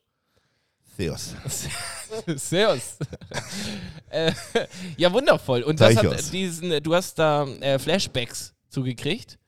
[0.96, 1.34] Theos.
[2.36, 2.96] Servus.
[4.10, 4.32] äh,
[4.96, 5.62] ja, wundervoll.
[5.62, 9.38] Und das hat diesen, du hast da äh, Flashbacks zugekriegt?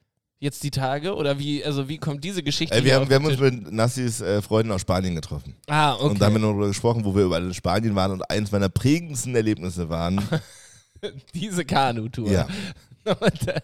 [0.41, 1.15] Jetzt die Tage?
[1.15, 4.21] Oder wie, also wie kommt diese Geschichte Äh, wir haben, wir haben uns mit Nassis
[4.21, 5.55] äh, Freunden aus Spanien getroffen.
[5.67, 6.05] Ah, okay.
[6.05, 8.13] Und da haben wir noch darüber gesprochen, wo wir überall in Spanien waren.
[8.13, 10.21] Und eins meiner prägendsten Erlebnisse waren,
[11.35, 12.31] diese Kanu-Tour.
[12.31, 12.47] ja,
[13.05, 13.61] äh,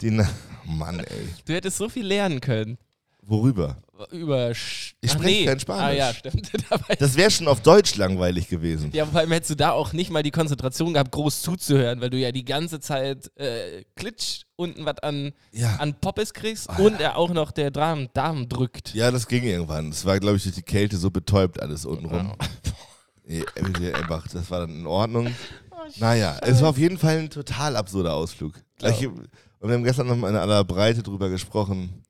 [0.00, 0.28] die, Na-
[0.64, 1.28] Mann, ey.
[1.44, 2.78] du hättest so viel lernen können.
[3.22, 3.76] Worüber?
[4.12, 4.54] Über.
[4.54, 5.44] Sch Ich spreche nee.
[5.46, 5.82] kein Spanisch.
[5.84, 6.50] Ah, ja, stimmt.
[7.00, 8.90] Das wäre schon auf Deutsch langweilig gewesen.
[8.92, 12.10] Ja, vor allem hättest du da auch nicht mal die Konzentration gehabt, groß zuzuhören, weil
[12.10, 15.76] du ja die ganze Zeit äh, klitsch unten was an, Ja.
[15.76, 18.94] an Poppes kriegst und er auch noch der Darm, Darm drückt.
[18.94, 19.88] Ja, das ging irgendwann.
[19.88, 22.34] Es war, glaube ich, durch die Kälte so betäubt alles untenrum.
[23.24, 25.34] Nee, irgendwie einfach, das war dann in Ordnung.
[25.98, 28.54] Naja, es war auf jeden Fall ein total absurder Ausflug.
[28.78, 29.28] Gleich, Und
[29.60, 32.02] wir haben gestern noch mal in aller Breite drüber gesprochen.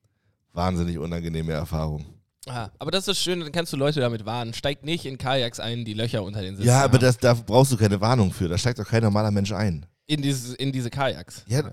[0.52, 2.06] Wahnsinnig unangenehme Erfahrung.
[2.48, 4.54] Ah, aber das ist schön, dann kannst du Leute damit warnen.
[4.54, 7.00] Steig nicht in Kajaks ein, die Löcher unter den Sitzen Ja, aber haben.
[7.00, 8.48] das, da brauchst du keine Warnung für.
[8.48, 9.84] Da steigt doch kein normaler Mensch ein.
[10.06, 11.44] in, dieses, in diese Kajaks.
[11.48, 11.72] Ja.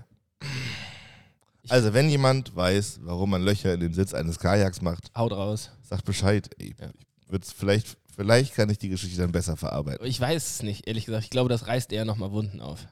[1.68, 5.70] Also, wenn jemand weiß, warum man Löcher in den Sitz eines Kajaks macht, Haut raus.
[5.82, 6.50] sagt Bescheid.
[6.58, 6.88] Ey, Ja.
[7.22, 10.06] ich würd's vielleicht, vielleicht kann ich die Geschichte dann besser verarbeiten.
[10.06, 11.24] Ich weiß es nicht, ehrlich gesagt.
[11.24, 12.86] Ich glaube, das reißt eher nochmal Wunden auf.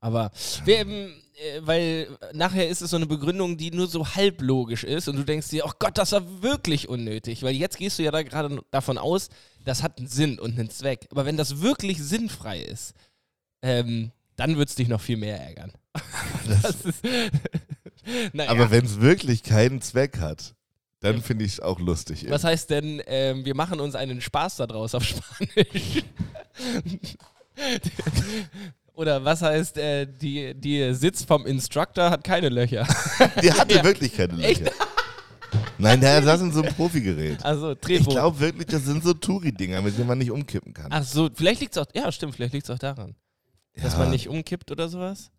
[0.00, 0.30] Aber,
[0.64, 5.08] wir, ähm, äh, weil nachher ist es so eine Begründung, die nur so halblogisch ist
[5.08, 7.42] und du denkst dir, oh Gott, das war wirklich unnötig.
[7.42, 9.28] Weil jetzt gehst du ja da gerade davon aus,
[9.64, 11.06] das hat einen Sinn und einen Zweck.
[11.10, 12.94] Aber wenn das wirklich sinnfrei ist,
[13.62, 15.72] ähm, dann wird es dich noch viel mehr ärgern.
[16.46, 17.02] Das ist,
[18.32, 18.50] naja.
[18.50, 20.54] Aber wenn es wirklich keinen Zweck hat,
[21.00, 22.26] dann finde ich es auch lustig.
[22.28, 26.02] Was heißt denn, ähm, wir machen uns einen Spaß daraus auf Spanisch?
[28.94, 32.84] Oder was heißt, äh, die, die Sitz vom Instructor hat keine Löcher?
[33.42, 33.84] Die hatte Ja.
[33.84, 34.60] wirklich keine Echt?
[34.62, 34.72] Löcher.
[35.78, 37.44] Nein, der saß in so einem Profigerät.
[37.44, 38.12] Also Ich Drehbogen.
[38.14, 40.88] glaube wirklich, das sind so Touri-Dinger, mit denen man nicht umkippen kann.
[40.90, 43.14] Ach so, vielleicht liegt es auch, ja stimmt, vielleicht liegt es auch daran,
[43.80, 44.00] dass Ja.
[44.00, 45.30] man nicht umkippt oder sowas.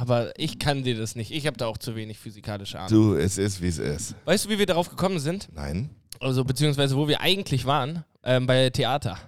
[0.00, 1.32] Aber ich kann dir das nicht.
[1.32, 2.90] Ich habe da auch zu wenig physikalische Ahnung.
[2.90, 4.14] Du, es ist, wie es ist.
[4.26, 5.48] Weißt du, wie wir darauf gekommen sind?
[5.52, 5.90] Nein?
[6.20, 8.04] Also, beziehungsweise wo wir eigentlich waren?
[8.22, 9.18] Ähm, bei Theater.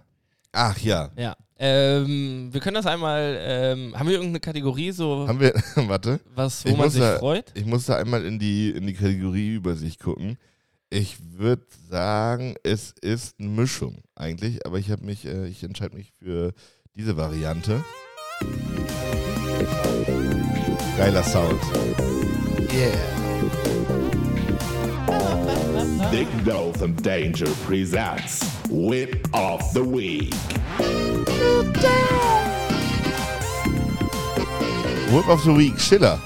[0.52, 1.11] Ach ja.
[1.16, 1.37] Ja.
[1.59, 5.52] Ähm, wir können das einmal, ähm, haben wir irgendeine Kategorie, so Haben wir,
[5.88, 7.50] warte, was, wo ich man sich da- freut?
[7.54, 10.38] ich muss da einmal in die, in die Kategorieübersicht gucken.
[10.88, 15.96] Ich würde sagen, es ist eine Mischung eigentlich, aber ich habe mich, äh, ich entscheide
[15.96, 16.52] mich für
[16.94, 17.85] diese Variante.
[21.00, 21.58] Geiler Sound.
[22.70, 22.94] Yeah.
[26.10, 30.34] Dick Dove and Danger presents Whip of the Week.
[35.10, 36.20] Whip of the Week, Schiller.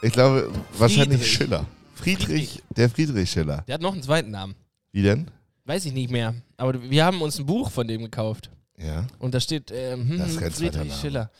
[0.00, 1.32] Ich glaube, wahrscheinlich Friedrich.
[1.36, 1.66] Schiller.
[1.94, 3.64] Friedrich, der Friedrich Schiller.
[3.68, 4.54] Der hat noch einen zweiten Namen.
[4.92, 5.30] Wie denn?
[5.66, 6.34] Weiß ich nicht mehr.
[6.56, 8.48] Aber wir haben uns ein Buch von dem gekauft.
[8.78, 9.06] Ja.
[9.18, 10.20] Und da steht ähm, hm,
[10.52, 10.90] Friedrich Name.
[10.90, 11.30] Schiller.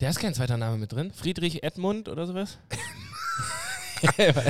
[0.00, 1.10] Der ist kein zweiter Name mit drin.
[1.14, 2.58] Friedrich Edmund oder sowas?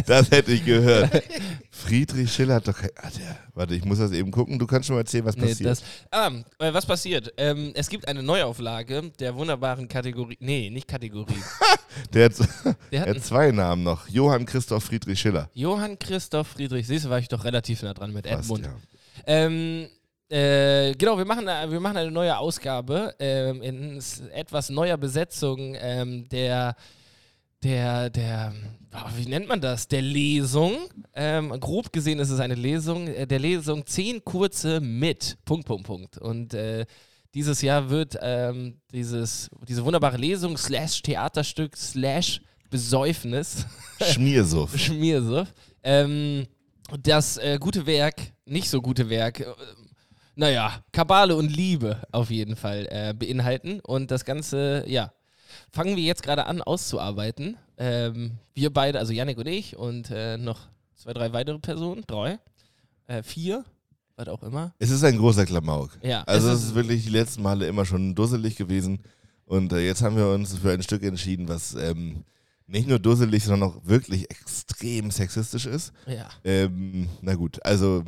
[0.06, 1.22] Das hätte ich gehört.
[1.70, 2.90] Friedrich Schiller hat doch kein.
[2.96, 4.58] Ah, der, warte, ich muss das eben gucken.
[4.58, 5.70] Du kannst schon mal erzählen, was Nee, passiert.
[5.70, 7.32] das, ah, äh, was passiert?
[7.36, 10.36] Ähm, es gibt eine Neuauflage der wunderbaren Kategorie.
[10.40, 11.40] Nee, nicht Kategorie.
[12.12, 12.32] der, hat,
[12.90, 14.08] Der hat hat zwei Namen noch.
[14.08, 15.48] Johann Christoph Friedrich Schiller.
[15.54, 16.88] Johann Christoph Friedrich.
[16.88, 18.64] Siehst du, war ich doch relativ nah dran mit Fast, Edmund.
[18.66, 18.72] ja.
[19.28, 19.88] Ähm,
[20.28, 25.76] Äh, genau, wir machen, äh, wir machen eine neue Ausgabe ähm, in etwas neuer Besetzung
[25.78, 26.74] ähm, der,
[27.62, 28.52] der, der,
[28.90, 29.86] ah, wie nennt man das?
[29.86, 30.88] Der Lesung.
[31.14, 33.06] Ähm, grob gesehen ist es eine Lesung.
[33.06, 35.38] Äh, der Lesung 10 kurze mit.
[35.44, 36.18] Punkt, Punkt, Punkt.
[36.18, 36.86] Und äh,
[37.32, 43.64] dieses Jahr wird ähm, dieses, diese wunderbare Lesung slash Theaterstück slash Besäufnis
[44.02, 44.76] Schmiersuff.
[44.76, 45.54] Schmiersuff.
[45.84, 46.46] Ähm,
[47.02, 49.44] das gute Werk, nicht so gute Werk,
[50.36, 53.80] naja, Kabale und Liebe auf jeden Fall äh, beinhalten.
[53.80, 55.12] Und das Ganze, ja,
[55.72, 57.56] fangen wir jetzt gerade an auszuarbeiten.
[57.78, 60.60] Ähm, wir beide, also Yannick und ich und äh, noch
[60.94, 62.38] zwei, drei weitere Personen, drei,
[63.06, 63.64] äh, vier,
[64.16, 64.74] was auch immer.
[64.78, 65.90] Es ist ein großer Klamauk.
[66.02, 69.02] Ja, Also es es ist wirklich die letzten Male immer schon dusselig gewesen.
[69.46, 72.24] Und äh, jetzt haben wir uns für ein Stück entschieden, was ähm,
[72.66, 75.92] nicht nur dusselig, sondern auch wirklich extrem sexistisch ist.
[76.06, 76.28] Ja.
[76.44, 78.04] Ähm, na gut, also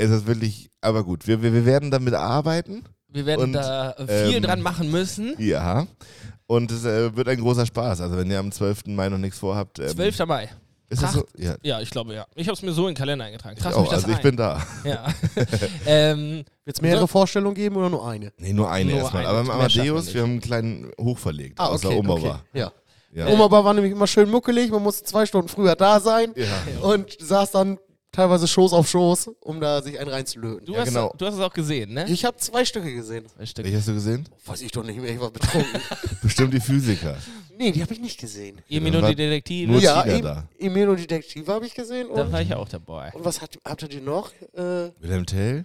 [0.00, 2.84] es ist wirklich, aber gut, wir, wir, wir werden damit arbeiten.
[3.08, 5.34] Wir werden Und, da viel ähm, dran machen müssen.
[5.38, 5.86] Ja.
[6.46, 8.00] Und es äh, wird ein großer Spaß.
[8.00, 8.86] Also wenn ihr am 12.
[8.86, 9.78] Mai noch nichts vorhabt.
[9.78, 10.26] Ähm, 12.
[10.26, 10.48] Mai.
[10.88, 11.24] Ist das so?
[11.36, 11.54] Ja.
[11.62, 12.26] Ja, ich glaube ja.
[12.34, 13.56] Ich habe es mir so in den Kalender eingetragen.
[13.56, 14.22] Trag Oh, mich das also ich ein.
[14.22, 14.60] bin da.
[14.84, 15.06] Ja.
[15.86, 18.32] ähm, Wird es mehrere Vorstellungen geben oder nur eine?
[18.38, 19.22] Nee, nur eine Nur erstmal.
[19.22, 19.28] eine.
[19.30, 21.60] Aber im Amadeus, wir haben einen kleinen Hoch verlegt.
[21.60, 22.44] außer Oma war.
[22.52, 22.72] Ja.
[23.12, 23.26] Ja.
[23.28, 26.84] Oma war nämlich immer schön muckelig, man musste zwei Stunden früher da sein Ja.
[26.88, 27.78] und saß dann
[28.12, 30.66] teilweise Schoß auf Schoß, um da sich einen reinzulöten.
[30.66, 31.14] du, Ja, hast, genau.
[31.16, 32.06] du hast es auch gesehen, ne?
[32.08, 33.24] Ich habe zwei Stücke gesehen.
[33.44, 33.64] Stück.
[33.64, 34.28] Welche hast du gesehen?
[34.46, 35.80] Weiß ich doch nicht mehr, ich war betrunken.
[36.22, 37.16] Bestimmt die Physiker.
[37.56, 38.58] nee, die habe ich nicht gesehen.
[38.68, 39.70] Emil und die Detektive.
[39.72, 40.48] nur ja, Tiger da.
[40.58, 42.08] Emil und die Detektive habe ich gesehen.
[42.14, 43.10] Da Und, war ich ja auch dabei.
[43.14, 44.30] und was hat, habt ihr noch?
[44.54, 45.64] Äh, Wilhelm Tell?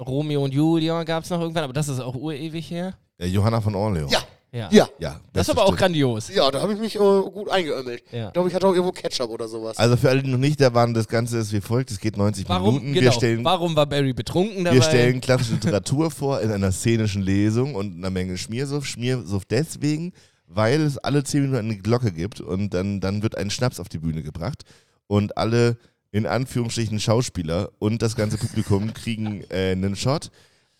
[0.00, 2.94] Romeo und Julia gab es noch irgendwann, aber das ist auch urewig her.
[3.18, 4.08] Ja, Johanna von Orleo.
[4.08, 4.18] ja,
[4.54, 4.68] Ja.
[4.70, 4.88] ja.
[5.00, 5.80] Ja, Das ist aber auch Stück.
[5.80, 6.28] grandios.
[6.32, 8.04] Ja, da habe ich mich äh, gut eingeömmelt.
[8.12, 8.28] Ja.
[8.28, 9.76] Ich glaube, ich hatte auch irgendwo Ketchup oder sowas.
[9.78, 11.90] Also für alle, die noch nicht da waren, das Ganze ist wie folgt.
[11.90, 12.92] Es geht 90 Warum, Minuten.
[12.94, 14.76] genau, Wir stellen, warum war Barry betrunken dabei?
[14.76, 18.86] wir stellen klassische Literatur vor in einer szenischen Lesung und einer Menge Schmiersuff.
[18.86, 20.12] Schmiersuff deswegen,
[20.46, 23.88] weil es alle 10 Minuten eine Glocke gibt und dann, dann wird ein Schnaps auf
[23.88, 24.62] die Bühne gebracht
[25.08, 25.78] und alle
[26.12, 30.30] in Anführungsstrichen Schauspieler und das ganze Publikum kriegen äh, einen Shot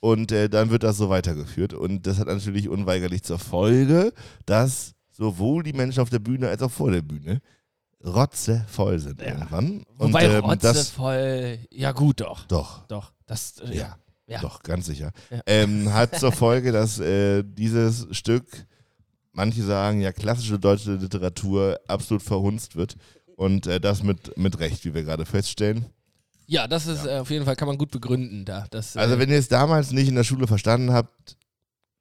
[0.04, 4.12] und äh, dann wird das so weitergeführt und das hat natürlich unweigerlich zur Folge,
[4.44, 7.40] dass sowohl die Menschen auf der Bühne als auch vor der Bühne
[8.04, 9.28] rotzevoll sind Ja.
[9.28, 9.84] irgendwann.
[9.96, 13.72] Wobei und ähm, Rotze das voll, ja gut doch, doch, doch, das, äh, Ja.
[13.72, 13.96] ja.
[14.26, 14.40] Ja.
[14.40, 15.10] doch, ganz sicher.
[15.30, 15.40] Ja.
[15.46, 18.46] Ähm, hat zur Folge, dass äh, dieses Stück,
[19.32, 22.96] manche sagen ja, klassische deutsche Literatur absolut verhunzt wird.
[23.36, 25.86] Und äh, das mit, mit Recht, wie wir gerade feststellen.
[26.46, 28.66] Ja, das ist äh, auf jeden Fall, kann man gut begründen da.
[28.70, 31.36] Das, Also äh, wenn ihr es damals nicht in der Schule verstanden habt,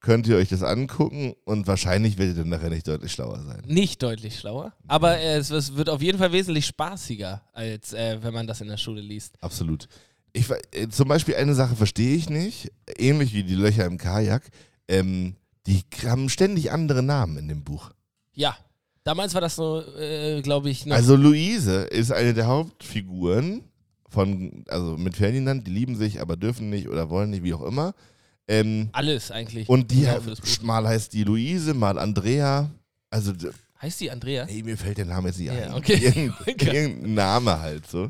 [0.01, 3.61] könnt ihr euch das angucken und wahrscheinlich werdet ihr nachher nicht deutlich schlauer sein.
[3.67, 8.21] nicht deutlich schlauer, aber äh, es, es wird auf jeden Fall wesentlich spaßiger, als äh,
[8.21, 9.41] wenn man das in der Schule liest.
[9.41, 9.87] Absolut.
[10.33, 14.43] Ich, äh, zum Beispiel eine Sache verstehe ich nicht, ähnlich wie die Löcher im Kajak.
[14.89, 17.91] Ähm, die haben ständig andere Namen in dem Buch.
[18.33, 18.57] Ja,
[19.05, 19.81] damals war das so,
[20.41, 23.63] glaube ich, noch Also Luise ist eine der Hauptfiguren
[24.13, 27.63] von, also mit Ferdinand, die lieben sich, aber dürfen nicht oder wollen nicht, wie auch
[27.63, 27.93] immer.
[28.47, 29.67] Ähm, alles eigentlich.
[29.69, 30.61] und die Buches.
[30.61, 32.69] mal heißt die Luise, mal Andrea.
[33.09, 33.33] Also,
[33.81, 34.45] Heißt die Andrea?
[34.45, 35.73] ey, mir fällt der Name jetzt nicht Ja, ein.
[35.73, 35.95] okay.
[35.95, 38.09] Irgendein, irgendein Name halt so.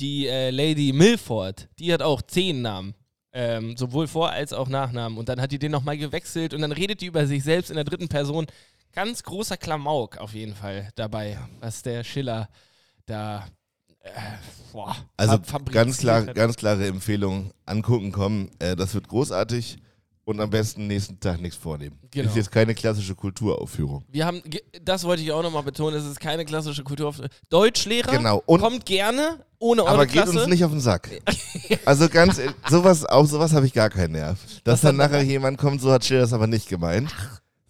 [0.00, 2.94] Die äh, Lady Milford, die hat auch zehn Namen.
[3.32, 5.18] Ähm, sowohl Vor- als auch Nachnamen.
[5.18, 7.76] Und dann hat die den nochmal gewechselt und dann redet die über sich selbst in
[7.76, 8.46] der dritten Person.
[8.92, 12.48] Ganz großer Klamauk auf jeden Fall dabei, was der Schiller
[13.06, 13.46] da.
[14.14, 18.50] Äh, boah, Also fab- fabriziert ganz, klar, ganz klare Empfehlung, angucken kommen.
[18.58, 19.78] Äh, das wird großartig
[20.24, 21.98] und am besten nächsten Tag nichts vornehmen.
[22.10, 22.28] Genau.
[22.28, 24.04] Ist jetzt keine klassische Kulturaufführung.
[24.08, 24.42] Wir haben,
[24.82, 27.14] das wollte ich auch nochmal betonen, es ist keine klassische Kultur.
[27.48, 28.42] Deutschlehrer Genau.
[28.46, 30.38] Und kommt gerne ohne eure Aber geht Klasse.
[30.38, 31.10] uns nicht auf den Sack.
[31.84, 34.38] Also ganz, sowas, auf sowas habe ich gar keinen Nerv.
[34.64, 37.10] Dass Was dann nachher jemand kommt, so hat Schiller das aber nicht gemeint.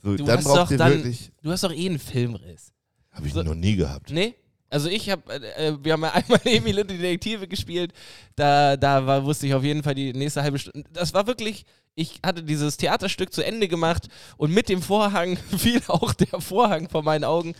[0.02, 1.30] So, Du dann hast doch dann- wirklich.
[1.42, 2.72] Du hast doch eh einen Filmriss.
[3.10, 4.10] Habe ich so- noch nie gehabt.
[4.10, 4.34] Nee?
[4.70, 7.92] Also ich habe, äh, äh, wir haben ja einmal Emil und die Detektive gespielt.
[8.36, 10.88] Da, da war, wusste ich auf jeden Fall die nächste halbe Stunde.
[10.92, 15.80] Das war wirklich, ich hatte dieses Theaterstück zu Ende gemacht und mit dem Vorhang fiel
[15.88, 17.54] auch der Vorhang vor meinen Augen.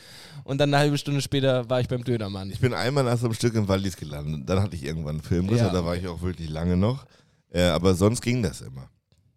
[0.44, 2.50] Und dann eine halbe Stunde später war ich beim Dönermann.
[2.50, 4.48] Ich bin einmal nach so einem Stück im Wallis gelandet.
[4.48, 5.68] Dann hatte ich irgendwann einen Filmriss, Ja.
[5.68, 7.04] und da war ich auch wirklich lange noch.
[7.50, 8.88] Äh, aber sonst ging das immer.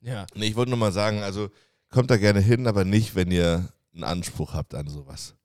[0.02, 0.26] Ja.
[0.36, 1.50] Nee, ich wollte nur mal sagen, also
[1.90, 5.36] kommt da gerne hin, aber nicht, wenn ihr einen Anspruch habt an sowas.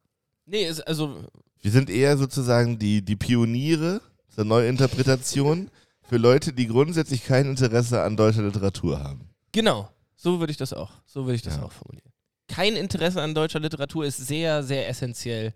[0.45, 1.25] Nee, also,
[1.63, 4.01] Wir sind eher sozusagen die, die Pioniere
[4.37, 5.71] der Neuinterpretation
[6.09, 9.29] für Leute, die grundsätzlich kein Interesse an deutscher Literatur haben.
[9.53, 9.89] genau.
[10.19, 10.91] So würde ich das auch.
[11.05, 11.63] So würde ich das Ja.
[11.65, 12.11] auch formulieren.
[12.49, 15.53] Kein Interesse an deutscher Literatur ist sehr, sehr essentiell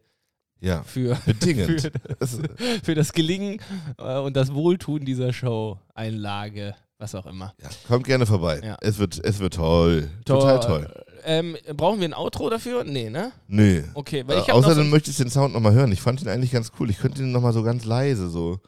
[0.61, 1.81] Ja, für, bedingend.
[1.81, 2.39] für, Das,
[2.83, 3.59] für das Gelingen
[3.97, 7.55] äh, und das Wohltun dieser Show-Einlage was auch immer.
[7.63, 8.61] Ja, kommt gerne vorbei.
[8.63, 8.77] Ja.
[8.83, 10.11] Es, wird, es wird toll.
[10.27, 11.05] Total toll.
[11.25, 12.85] Ähm, brauchen wir ein Outro dafür?
[12.85, 13.33] Nee, ne?
[13.49, 13.83] Nö.
[13.95, 15.93] Okay, weil Äh, ich so außerdem ein- möchte ich den Sound nochmal hören.
[15.93, 16.91] Ich fand ihn eigentlich ganz cool.
[16.91, 18.59] Ich könnte ihn nochmal so ganz leise so.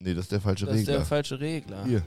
[0.00, 1.06] Nee, das ist der falsche das ist der Regler.
[1.06, 1.84] falsche Regler.
[1.84, 2.02] Hier.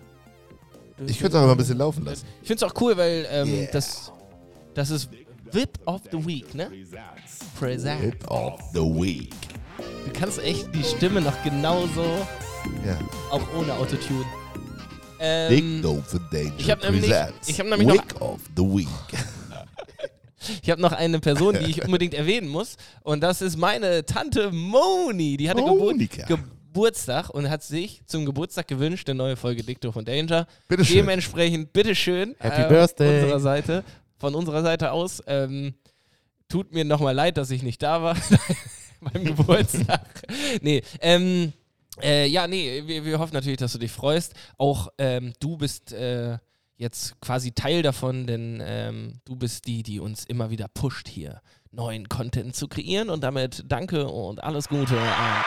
[1.08, 2.26] Ich könnte es aber mal ein bisschen laufen lassen.
[2.42, 3.70] Ich finde es auch cool, weil ähm, Yeah.
[3.72, 4.12] das,
[4.76, 5.10] das ist
[5.52, 6.72] VIP of the Week, ne?
[7.60, 8.02] Present.
[8.02, 9.34] Hit of the Week.
[10.06, 12.04] Du kannst echt die Stimme noch genauso,
[12.86, 12.98] Ja.
[13.32, 14.24] auch ohne Autotune.
[15.24, 17.12] Ähm, Dope for Danger ich hab nämlich-
[17.48, 18.88] ich hab nämlich noch- Week of the Week.
[20.64, 22.76] Ich habe noch eine Person, die ich unbedingt erwähnen muss.
[23.04, 25.38] Und das ist meine Tante Moni.
[25.38, 26.26] Die hatte Monika.
[26.26, 30.48] Geburtstag und hat sich zum Geburtstag gewünscht, eine neue Folge Dicto von Danger.
[30.68, 30.98] Bitteschön.
[30.98, 32.36] Dementsprechend, bitteschön.
[32.40, 33.22] Happy ähm, Birthday.
[33.24, 33.84] Unserer Seite,
[34.18, 35.22] von unserer Seite aus.
[35.28, 35.76] Ähm,
[36.50, 38.18] tut mir nochmal leid, dass ich nicht da war
[39.02, 40.02] beim Geburtstag.
[40.62, 41.54] nee, ähm,
[42.02, 44.34] äh, ja, nee, wir, wir hoffen natürlich, dass du dich freust.
[44.58, 46.38] Auch ähm, du bist äh,
[46.78, 51.42] jetzt quasi Teil davon, denn ähm, du bist die, die uns immer wieder pusht, hier
[51.72, 53.10] neuen Content zu kreieren.
[53.10, 55.44] Und damit danke und alles Gute an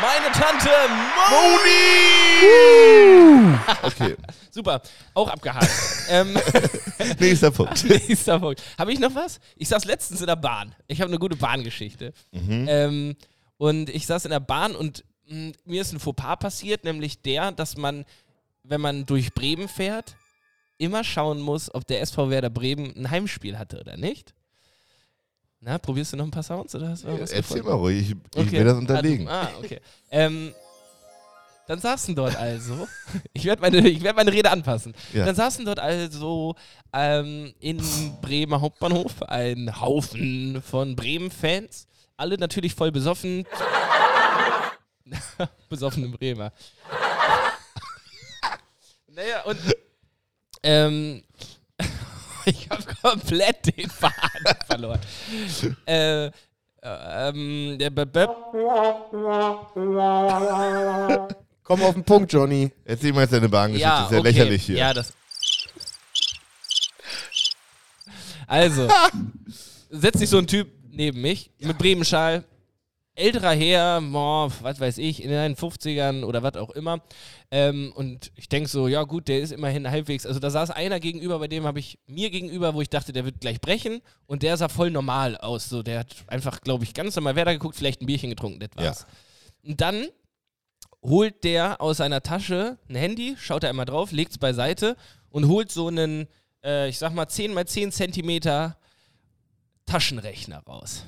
[0.00, 0.70] meine Tante
[1.30, 1.98] Moni!
[3.82, 4.16] Okay,
[4.50, 4.80] Super,
[5.14, 5.70] auch abgehakt.
[6.10, 6.38] ähm,
[7.18, 7.84] nächster Punkt.
[7.84, 8.62] nächster Punkt.
[8.78, 9.40] Habe ich noch was?
[9.56, 10.74] Ich saß letztens in der Bahn.
[10.86, 12.12] Ich habe eine gute Bahngeschichte.
[12.32, 13.16] Ähm,
[13.56, 17.76] und ich saß in der Bahn und mir ist ein Fauxpas passiert, nämlich der, dass
[17.76, 18.04] man,
[18.62, 20.16] wenn man durch Bremen fährt,
[20.78, 24.34] immer schauen muss, ob der SV Werder Bremen ein Heimspiel hatte oder nicht.
[25.60, 27.66] Na, probierst du noch ein paar Sounds oder hast du was Erzähl gefunden?
[27.66, 28.58] mal ruhig, ich, ich Okay.
[28.58, 29.28] will das unterlegen.
[29.28, 29.80] Ah, ah okay.
[30.10, 30.54] ähm,
[31.66, 32.88] dann saßen dort also,
[33.32, 34.94] ich werde meine, ich werd meine Rede anpassen.
[35.12, 35.26] Ja.
[35.26, 36.54] Dann saßen dort also
[36.92, 37.82] ähm, in
[38.22, 41.86] Bremer Hauptbahnhof ein Haufen von Bremen-Fans.
[42.16, 43.44] Alle natürlich voll besoffen.
[45.68, 46.52] Besoffene Bremer.
[49.08, 49.58] naja, und
[50.62, 51.22] ähm,
[52.44, 55.00] ich habe komplett den Faden verloren.
[55.86, 56.30] äh,
[56.82, 57.90] ähm, der
[61.62, 62.70] Komm auf den Punkt, Johnny.
[62.84, 64.30] Erzähl mal jetzt deine Bahngeschichte, ja, das ist ja okay.
[64.30, 64.76] lächerlich hier.
[64.76, 65.12] Ja, das.
[68.46, 68.88] Also,
[69.90, 72.44] setzt sich so ein Typ neben mich mit Bremenschal,
[73.18, 77.00] älterer Herr, boah, was weiß ich, in den 50ern oder was auch immer.
[77.50, 80.24] Ähm, und ich denke so, ja gut, der ist immerhin halbwegs.
[80.24, 83.24] Also da saß einer gegenüber, bei dem habe ich mir gegenüber, wo ich dachte, der
[83.24, 84.00] wird gleich brechen.
[84.26, 85.68] Und der sah voll normal aus.
[85.68, 88.70] So, der hat einfach, glaube ich, ganz normal Werder geguckt, vielleicht ein Bierchen getrunken, das
[88.74, 89.06] war's.
[89.64, 90.06] Und dann
[91.02, 94.96] holt der aus seiner Tasche ein Handy, schaut er einmal drauf, legt es beiseite
[95.30, 96.26] und holt so einen,
[96.64, 98.78] äh, ich sag mal, 10 mal 10 Zentimeter
[99.86, 101.04] Taschenrechner raus.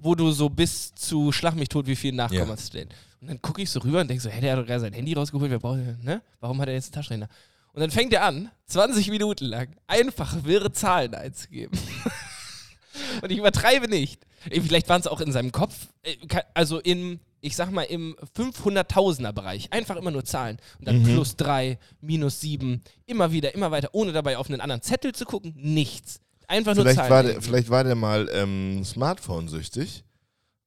[0.00, 2.88] Wo du so bis zu Schlag mich tot, wie viel nachkommst stehen.
[3.20, 4.92] Und dann gucke ich so rüber und denke so, hey, der hat doch gerade sein
[4.92, 6.22] Handy rausgeholt, wer braucht, ne?
[6.40, 7.28] Warum hat er jetzt einen Taschenrechner?
[7.72, 11.78] Und dann fängt er an, 20 Minuten lang einfach wirre Zahlen einzugeben.
[13.22, 14.26] Und ich übertreibe nicht.
[14.50, 16.16] Vielleicht waren es auch in seinem Kopf, äh,
[16.52, 19.72] also im, ich sag mal, im 500.000er Bereich.
[19.72, 20.58] Einfach immer nur Zahlen.
[20.78, 24.82] Und dann plus 3, minus 7, immer wieder, immer weiter, ohne dabei auf einen anderen
[24.82, 25.54] Zettel zu gucken.
[25.56, 26.20] Nichts.
[26.52, 30.04] Einfach nur Vielleicht war, der, vielleicht war der mal ähm, Smartphone-süchtig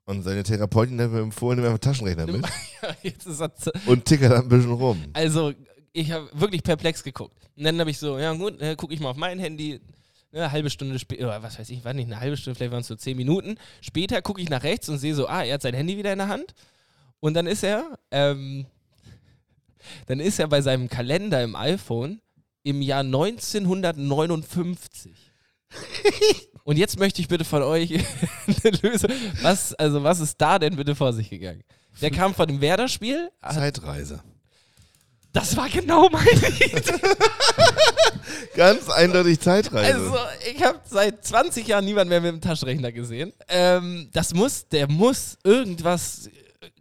[0.05, 2.43] und seine Therapeutin hat mir empfohlen, nimm einfach Taschenrechner mit
[3.85, 4.99] und tickert ein bisschen rum.
[5.13, 5.53] also,
[5.93, 7.37] ich habe wirklich perplex geguckt.
[7.55, 9.79] Und dann habe ich so, ja gut, äh, gucke ich mal auf mein Handy.
[10.31, 12.81] Eine halbe Stunde später, oder was weiß ich, war nicht eine halbe Stunde, vielleicht waren
[12.81, 13.59] es so zehn Minuten.
[13.81, 16.17] Später gucke ich nach rechts und sehe so, ah, er hat sein Handy wieder in
[16.17, 16.55] der Hand.
[17.19, 18.65] Und dann ist er, ähm,
[20.07, 22.21] dann ist er bei seinem Kalender im iPhone
[22.63, 25.24] im Jahr 1959.
[26.63, 27.91] Und jetzt möchte ich bitte von euch
[28.63, 29.11] eine Lösung.
[29.41, 31.63] Was, also was ist da denn bitte vor sich gegangen?
[32.01, 33.29] Der kam von dem Werder-Spiel.
[33.41, 34.21] Zeitreise.
[35.31, 36.93] Das war genau mein Lied.
[38.55, 39.93] Ganz eindeutig Zeitreise.
[39.93, 40.15] Also,
[40.49, 43.33] ich habe seit 20 Jahren niemand mehr mit dem Taschenrechner gesehen.
[43.49, 46.29] Ähm, das muss, der muss irgendwas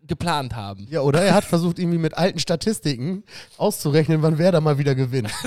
[0.06, 0.86] geplant haben.
[0.88, 3.24] Ja, oder er hat versucht, irgendwie mit alten Statistiken
[3.56, 5.30] auszurechnen, wann wer da mal wieder gewinnt.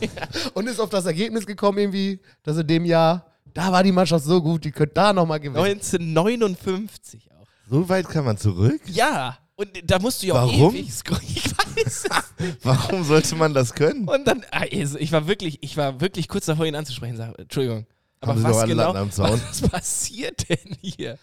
[0.54, 4.24] Und ist auf das Ergebnis gekommen, irgendwie, dass in dem Jahr, da war die Mannschaft
[4.24, 5.64] so gut, die könnte da nochmal gewinnen.
[5.64, 7.46] 1959 auch.
[7.68, 8.80] so weit kann man zurück?
[8.86, 10.74] Ja, und da musst du ja auch Warum?
[10.74, 11.22] ewig scrollen.
[11.76, 12.08] Ich weiß es.
[12.62, 14.08] Warum sollte man das können?
[14.08, 17.16] Und dann, also ich war wirklich, ich war wirklich kurz davor, ihn anzusprechen.
[17.16, 17.86] Sag, Entschuldigung.
[18.20, 19.40] Aber was genau, Latten am Zaun?
[19.48, 21.18] was passiert denn hier?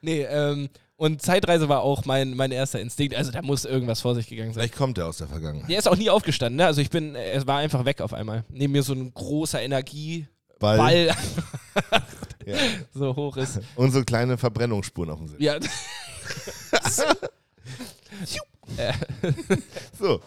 [0.00, 0.68] Nee, ähm,
[0.98, 3.14] und Zeitreise war auch mein, mein erster Instinkt.
[3.14, 4.62] Also da muss irgendwas vor sich gegangen sein.
[4.64, 5.70] Vielleicht kommt er aus der Vergangenheit.
[5.70, 6.66] Der ist auch nie aufgestanden, ne?
[6.66, 8.44] Also ich bin, es war einfach weg auf einmal.
[8.50, 10.28] Neben mir so ein großer Energieball,
[10.58, 11.10] Ball.
[12.46, 12.56] Ja.
[12.94, 13.60] so hoch ist.
[13.76, 15.40] Und so kleine Verbrennungsspuren auf dem Sitz.
[15.40, 15.58] Ja.
[19.98, 20.20] So.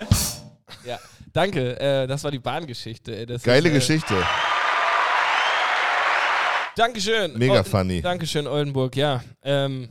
[0.85, 0.99] Ja,
[1.33, 1.79] danke.
[1.79, 3.25] Äh, das war die Bahngeschichte.
[3.25, 4.15] Das Geile ist, äh, Geschichte.
[6.75, 7.37] Dankeschön.
[7.37, 8.01] Mega Ol- funny.
[8.01, 8.95] Dankeschön, Oldenburg.
[8.95, 9.89] Ja, ähm,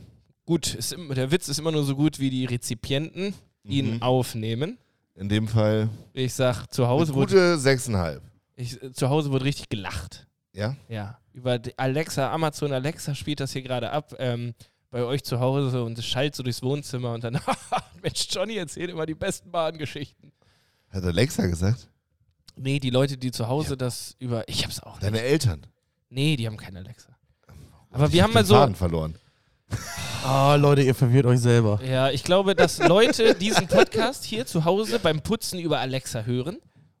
[0.51, 0.75] gut.
[0.75, 3.33] Ist, der Witz ist immer nur so gut, wie die Rezipienten
[3.63, 4.01] ihn Mhm.
[4.01, 4.77] aufnehmen.
[5.15, 8.21] In dem Fall Ich sag, zu Hause, wurde, gute 6,5.
[8.55, 10.27] ich, äh, zu Hause wurde richtig gelacht.
[10.53, 10.75] Ja?
[10.89, 14.13] Ja, über Alexa, Amazon Alexa spielt das hier gerade ab.
[14.19, 14.53] Ähm,
[14.89, 17.39] bei euch zu Hause und es schallt so durchs Wohnzimmer und dann,
[18.03, 20.33] Mensch, Johnny erzählt immer die besten Bahngeschichten.
[20.89, 21.87] Hat Alexa gesagt?
[22.57, 24.43] Nee, die Leute, die zu Hause das über.
[24.49, 25.03] Ich hab's auch nicht.
[25.03, 25.65] Deine Eltern.
[26.09, 27.15] Nee, die haben keine Alexa.
[27.91, 28.55] Aber Ich wir hab haben mal so.
[28.55, 29.15] Faden verloren.
[30.23, 31.79] Ah, Leute, ihr verwirrt euch selber.
[31.83, 36.57] Ja, ich glaube, dass Leute diesen Podcast hier zu Hause beim Putzen über Alexa hören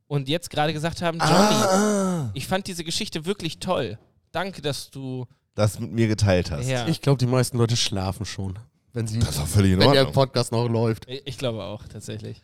[0.07, 3.97] und jetzt gerade gesagt haben, Johnny, Ah, ich fand diese Geschichte wirklich toll.
[4.31, 5.25] Danke, dass du.
[5.55, 6.67] das mit mir geteilt hast.
[6.67, 8.57] Ja, Ich glaube, die meisten Leute schlafen schon,
[8.93, 10.13] wenn sie, Das ist auch völlig in wenn der Ordnung.
[10.13, 11.07] Podcast noch läuft.
[11.07, 12.41] ich, ich glaube auch, tatsächlich.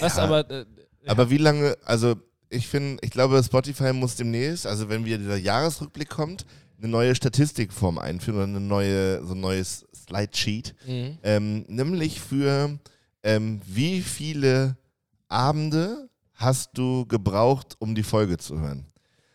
[0.00, 0.22] Was Ja.
[0.24, 0.48] aber.
[0.50, 0.64] Äh,
[1.06, 2.14] Aber wie lange, also
[2.48, 6.46] ich finde, ich glaube, Spotify muss demnächst, also wenn wieder dieser Jahresrückblick kommt,
[6.78, 10.74] eine neue Statistikform einführen oder eine neue, so ein neues Slide-Sheet.
[10.86, 11.18] mhm.
[11.22, 12.78] Ähm, nämlich für
[13.22, 14.76] ähm, wie viele
[15.28, 18.86] Abende hast du gebraucht, um die Folge zu hören?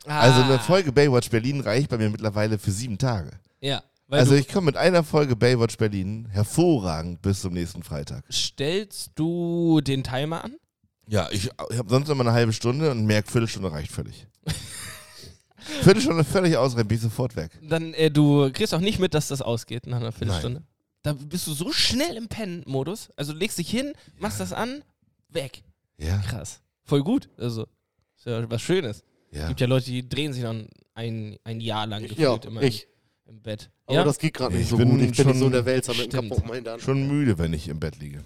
[0.06, 3.32] Also eine Ah, Folge Baywatch Berlin reicht bei mir mittlerweile für sieben Tage.
[3.60, 8.24] Ja, Also ich komme mit einer Folge Baywatch Berlin hervorragend bis zum nächsten Freitag.
[8.32, 10.56] stellst du den Timer an?
[11.08, 14.28] Ja, ich, ich habe sonst immer eine halbe Stunde und merke, Viertelstunde reicht völlig.
[15.82, 17.52] Viertelstunde völlig ausreichend, bin ich sofort weg.
[17.62, 20.64] Dann, äh, du kriegst auch nicht mit, dass das ausgeht nach einer Viertelstunde.
[21.04, 23.10] Da bist du so schnell im Pen-Modus.
[23.16, 24.84] Also legst dich hin, machst das an,
[25.30, 25.64] weg.
[25.98, 26.62] Ja, Krass.
[26.84, 27.30] Voll gut.
[27.38, 27.64] Also,
[28.18, 29.04] ist ja was Schönes.
[29.32, 29.48] ja.
[29.48, 32.88] Gibt ja Leute, die drehen sich dann ein, ein Jahr lang Ja, gefühlt immer ich.
[33.26, 33.70] Im, im Bett.
[33.86, 35.00] Aber ja, das geht gerade nicht Ich so bin gut.
[35.02, 36.32] Ich bin schon- nicht so der Wälzer mit dem.
[36.80, 38.24] Schon müde, wenn ich im Bett liege.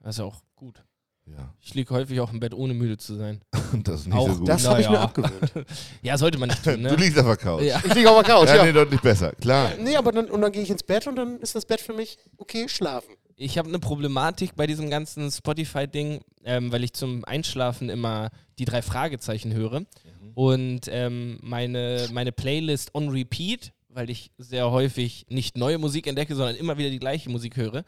[0.00, 0.82] das ist ja auch gut.
[1.26, 3.40] Ja, Ich liege häufig auch im Bett, ohne müde zu sein.
[3.84, 4.48] das ist nicht Auch so gut.
[4.48, 5.04] Das habe ich mir Naja.
[5.04, 5.52] abgewöhnt.
[6.02, 6.88] Ja, sollte man nicht tun, ne?
[6.88, 7.62] Du liegst auf der Couch.
[7.62, 7.80] ja.
[7.84, 8.64] Ich liege auf der Couch, Ja, ja.
[8.64, 9.70] nee, deutlich besser, klar.
[9.80, 11.92] Nee, aber dann, und dann gehe ich ins Bett und dann ist das Bett für
[11.92, 13.14] mich okay, schlafen.
[13.36, 18.64] Ich habe eine Problematik bei diesem ganzen Spotify-Ding, ähm, weil ich zum Einschlafen immer die
[18.66, 19.82] drei Fragezeichen höre.
[20.34, 26.34] Und ähm, meine, meine Playlist on repeat, weil ich sehr häufig nicht neue Musik entdecke,
[26.36, 27.84] sondern immer wieder die gleiche Musik höre,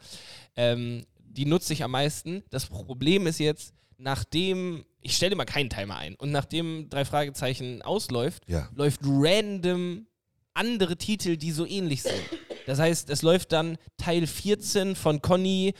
[0.55, 1.05] ähm,
[1.35, 2.43] die nutze ich am meisten.
[2.49, 7.81] Das Problem ist jetzt, nachdem, ich stelle immer keinen Timer ein und nachdem drei Fragezeichen
[7.81, 8.69] ausläuft, Ja.
[8.75, 10.07] läuft random
[10.53, 12.21] andere Titel, die so ähnlich sind.
[12.65, 15.73] Das heißt, es läuft dann Teil 14 von Conny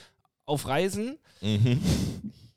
[0.45, 1.17] auf Reisen.
[1.41, 1.81] Mhm.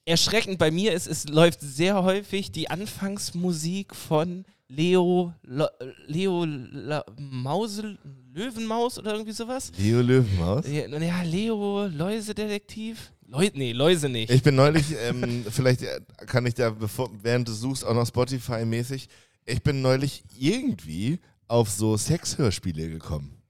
[0.05, 5.67] Erschreckend bei mir ist, es läuft sehr häufig die Anfangsmusik von Leo, Lo,
[6.07, 7.97] Leo La, Mause,
[8.35, 9.71] Löwenmaus oder irgendwie sowas.
[9.79, 10.67] Leo Löwenmaus.
[10.67, 13.13] Ja, ja, Leo Läusedetektiv.
[13.29, 14.31] Läu nee, Läuse nicht.
[14.31, 18.07] Ich bin neulich, ähm, vielleicht äh, kann ich da, bevor, während du suchst, auch noch
[18.07, 19.09] Spotify-mäßig.
[19.47, 23.41] Ich bin neulich irgendwie auf so Sexhörspiele gekommen.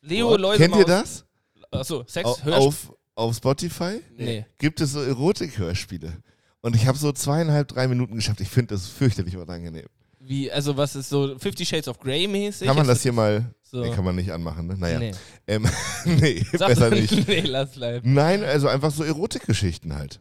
[0.00, 0.56] Leo Läusemaus.
[0.56, 1.24] Kennt ihr das?
[1.70, 2.52] Achso, Sex, Au- Hörspiel.
[2.54, 4.46] auf, auf Spotify Nee.
[4.58, 6.22] gibt es so Erotik-Hörspiele.
[6.60, 8.40] Und ich habe so zweieinhalb, drei Minuten geschafft.
[8.40, 9.86] Ich finde das fürchterlich unangenehm.
[10.28, 12.68] Wie, also was ist so Fifty Shades of Grey mäßig?
[12.68, 13.80] Kann man das hier mal, so?
[13.80, 14.76] nee, kann man nicht anmachen, ne?
[14.76, 14.98] Naja.
[14.98, 15.12] Nee.
[15.46, 15.66] Ähm,
[16.04, 17.26] nee, besser nicht.
[17.28, 18.12] nee, lass bleiben.
[18.12, 20.20] Nein, also einfach so Erotikgeschichten halt.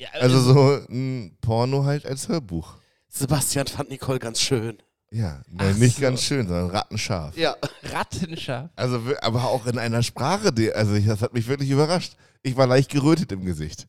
[0.00, 2.74] Ja, Also so ein Porno halt als Hörbuch.
[3.08, 4.78] Sebastian fand Nicole ganz schön.
[5.12, 6.02] Ja, Ach nein, nicht so.
[6.02, 7.36] ganz schön, sondern rattenscharf.
[7.38, 7.54] Ja.
[7.84, 8.70] Rattenscharf.
[8.74, 12.14] Also, aber auch in einer Sprache, die, also ich, das hat mich wirklich überrascht.
[12.42, 13.86] Ich war leicht gerötet im Gesicht.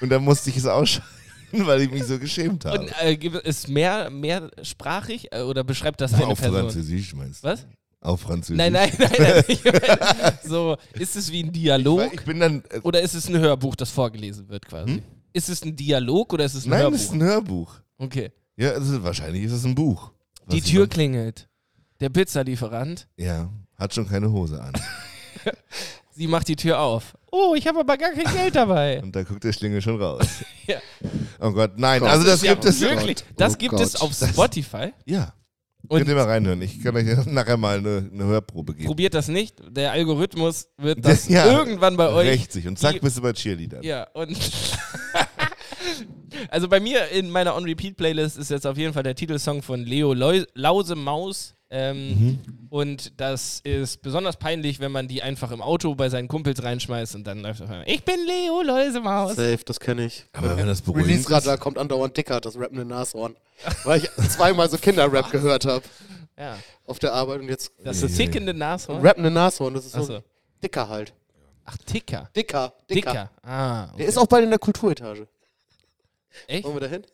[0.00, 1.06] Und dann musste ich es ausschalten,
[1.52, 2.80] weil ich mich so geschämt habe.
[2.80, 6.60] Und äh, es mehr, mehrsprachig äh, oder beschreibt das eine Auf Person?
[6.60, 7.48] Französisch meinst du?
[7.48, 7.66] Was?
[8.00, 8.56] Auf Französisch.
[8.56, 9.10] Nein, nein, nein.
[9.18, 12.62] nein ich mein, so, ist es wie ein Dialog Ich bin dann.
[12.70, 14.94] Äh, oder ist es ein Hörbuch, das vorgelesen wird quasi?
[14.94, 15.02] Hm?
[15.32, 16.96] Ist es ein Dialog oder ist es ein nein, Hörbuch?
[16.96, 17.80] es ist ein Hörbuch.
[17.98, 18.32] okay.
[18.58, 20.12] Ja, ist, wahrscheinlich ist es ein Buch.
[20.50, 21.48] Die Tür dann- klingelt.
[22.00, 23.08] Der Pizzalieferant.
[23.16, 24.72] Ja, hat schon keine Hose an.
[26.10, 27.14] Sie macht die Tür auf.
[27.30, 29.02] Oh, ich habe aber gar kein Geld dabei.
[29.02, 30.26] Und da guckt der Schlingel schon raus.
[30.66, 30.78] Ja.
[31.40, 32.10] Oh Gott, nein, Gott.
[32.10, 32.80] also das ja gibt es.
[32.80, 33.18] wirklich.
[33.36, 33.80] Das Oh gibt Gott.
[33.82, 34.92] es auf Das- Spotify.
[35.04, 35.32] Ja.
[35.88, 36.60] Und Könnt ihr mal reinhören.
[36.62, 38.86] Ich kann euch nachher mal eine, eine Hörprobe geben.
[38.88, 39.56] probiert das nicht.
[39.70, 41.46] Der Algorithmus wird das Ja.
[41.46, 42.66] irgendwann bei euch Rächt sich.
[42.66, 43.82] Und zack, bist du bei Cheerleadern.
[43.84, 44.36] Ja, und.
[46.50, 50.12] also bei mir in meiner On-Repeat-Playlist ist jetzt auf jeden Fall der Titelsong von Leo
[50.12, 51.54] Leu Lause Maus.
[51.68, 52.38] Ähm, Mhm.
[52.70, 57.14] Und das ist besonders peinlich, wenn man die einfach im Auto bei seinen Kumpels reinschmeißt
[57.16, 59.34] und dann läuft auf einmal, ich bin Leo Läusemaus.
[59.34, 60.26] Safe, das kenne ich.
[60.32, 63.34] Aber wenn das beruhigend Release-Radar kommt andauernd dicker, das rappende Nashorn.
[63.84, 65.82] Weil ich zweimal so Kinderrap gehört habe
[66.38, 66.56] Ja,
[66.86, 69.00] auf der Arbeit und jetzt das ist tickende Nashorn.
[69.04, 70.18] rappende Nashorn, das ist so Achso.
[70.62, 71.14] dicker halt.
[71.64, 72.30] Ach, Ticker.
[72.36, 73.10] Dicker, dicker.
[73.10, 73.30] Dicker.
[73.42, 73.96] Ah, okay.
[73.98, 75.26] Der ist auch bald in der Kulturetage.
[76.46, 76.64] Echt?
[76.64, 77.04] Wollen wir da hin?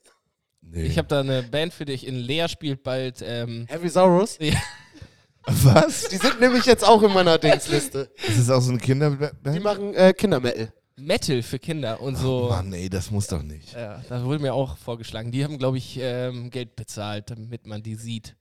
[0.75, 0.85] Nee.
[0.85, 2.07] Ich habe da eine Band für dich.
[2.07, 3.23] In Lea spielt bald.
[3.23, 4.39] Ähm, Heavy Saurus?
[5.45, 6.09] Was?
[6.09, 8.11] Die sind nämlich jetzt auch in meiner Dingsliste.
[8.29, 9.63] Ist das auch so eine Die Kinderband?
[9.63, 10.73] machen äh, Kindermetal.
[10.97, 12.49] Metal für Kinder und so.
[12.49, 13.73] Mann, ey, das muss doch nicht.
[13.75, 15.33] Ja, da wurde mir auch vorgeschlagen.
[15.33, 18.37] Die haben, glaube ich, ähm, Geld bezahlt, damit man die sieht.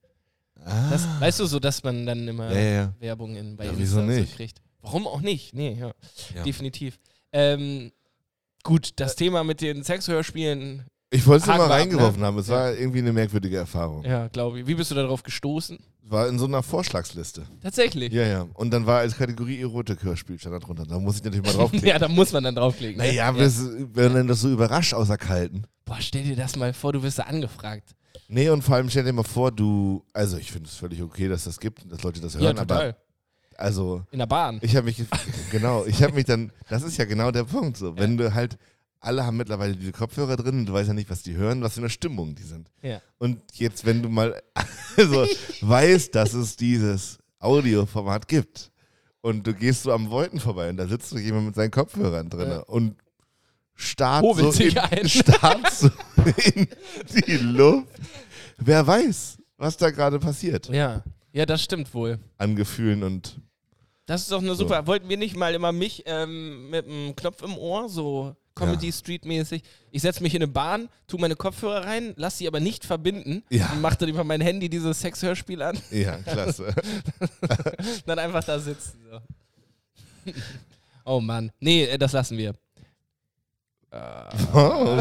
[0.63, 2.53] Das, weißt du, so dass man dann immer Ah.
[2.53, 2.93] Ja, ja, ja.
[2.99, 4.35] Werbung in, bei Ja, Insta so nicht?
[4.35, 4.61] kriegt.
[4.81, 5.55] Warum auch nicht?
[5.55, 5.91] Nee, ja,
[6.35, 6.43] Ja.
[6.43, 6.99] definitiv.
[7.33, 7.91] Ähm,
[8.63, 12.25] gut, das Thema mit den Sexhörspielen, Ich wollte es mal wir ab, reingeworfen ne?
[12.27, 12.37] haben.
[12.37, 14.03] Es war irgendwie eine merkwürdige Erfahrung.
[14.05, 14.67] ja, glaube ich.
[14.67, 15.77] Wie bist du darauf gestoßen?
[16.03, 17.43] War in so einer Vorschlagsliste.
[17.61, 18.13] Tatsächlich.
[18.13, 18.47] Ja, ja.
[18.53, 20.85] Und dann war als Kategorie Erotik-Hörspiel stand da drunter.
[20.85, 21.87] Da muss ich natürlich mal draufklicken.
[21.89, 22.97] Ja, da muss man dann draufklicken.
[23.01, 23.07] ne?
[23.07, 25.65] Naja, wir werden dann das so überrascht außer Kalten.
[25.85, 27.93] Boah, stell dir das mal vor, du wirst da angefragt.
[28.29, 30.05] Nee, und vor allem stell dir mal vor, du.
[30.13, 32.87] Also, ich finde es völlig okay, dass das gibt, dass Leute das hören, ja, total.
[32.89, 32.95] aber.
[33.57, 34.59] Also, In der Bahn.
[34.61, 35.03] ich habe mich.
[35.51, 36.51] genau, ich habe mich dann.
[36.69, 37.75] Das ist ja genau der Punkt.
[37.75, 37.97] So.
[37.97, 38.57] Wenn du halt.
[39.03, 41.73] Alle haben mittlerweile diese Kopfhörer drin und du weißt ja nicht, was die hören, was
[41.73, 42.69] für eine Stimmung die sind.
[42.83, 43.01] Ja.
[43.17, 44.41] Und jetzt, wenn du mal
[44.97, 45.25] also,
[45.61, 48.71] weißt, dass es dieses Audioformat gibt
[49.21, 52.29] und du gehst so am Wolken vorbei und da sitzt so jemand mit seinen Kopfhörern
[52.29, 52.59] drin Ja.
[52.59, 52.95] und
[53.73, 55.09] starrt so, in, ein.
[55.09, 55.89] starrt so
[56.55, 56.67] in
[57.25, 57.87] die Luft.
[58.57, 61.03] Wer weiß, was da gerade passiert Ja.
[61.33, 62.19] Ja, das stimmt wohl.
[62.37, 63.39] an Gefühlen und
[64.05, 64.55] Das ist doch eine So.
[64.63, 64.85] super.
[64.85, 68.35] Wollten wir nicht mal immer mich ähm, mit einem Knopf im Ohr, so
[68.65, 69.63] Comedy Street mäßig?
[69.91, 73.43] Ich setze mich in eine Bahn, tu meine Kopfhörer rein, lass sie aber nicht verbinden
[73.49, 73.69] Ja.
[73.71, 76.73] und mach dann über mein Handy dieses Sexhörspiel an, ja, klasse.
[78.05, 78.99] dann einfach da sitzen.
[79.09, 80.31] So.
[81.05, 81.51] oh Mann.
[81.59, 82.53] Nee, äh, das lassen wir.
[84.53, 84.95] Oh,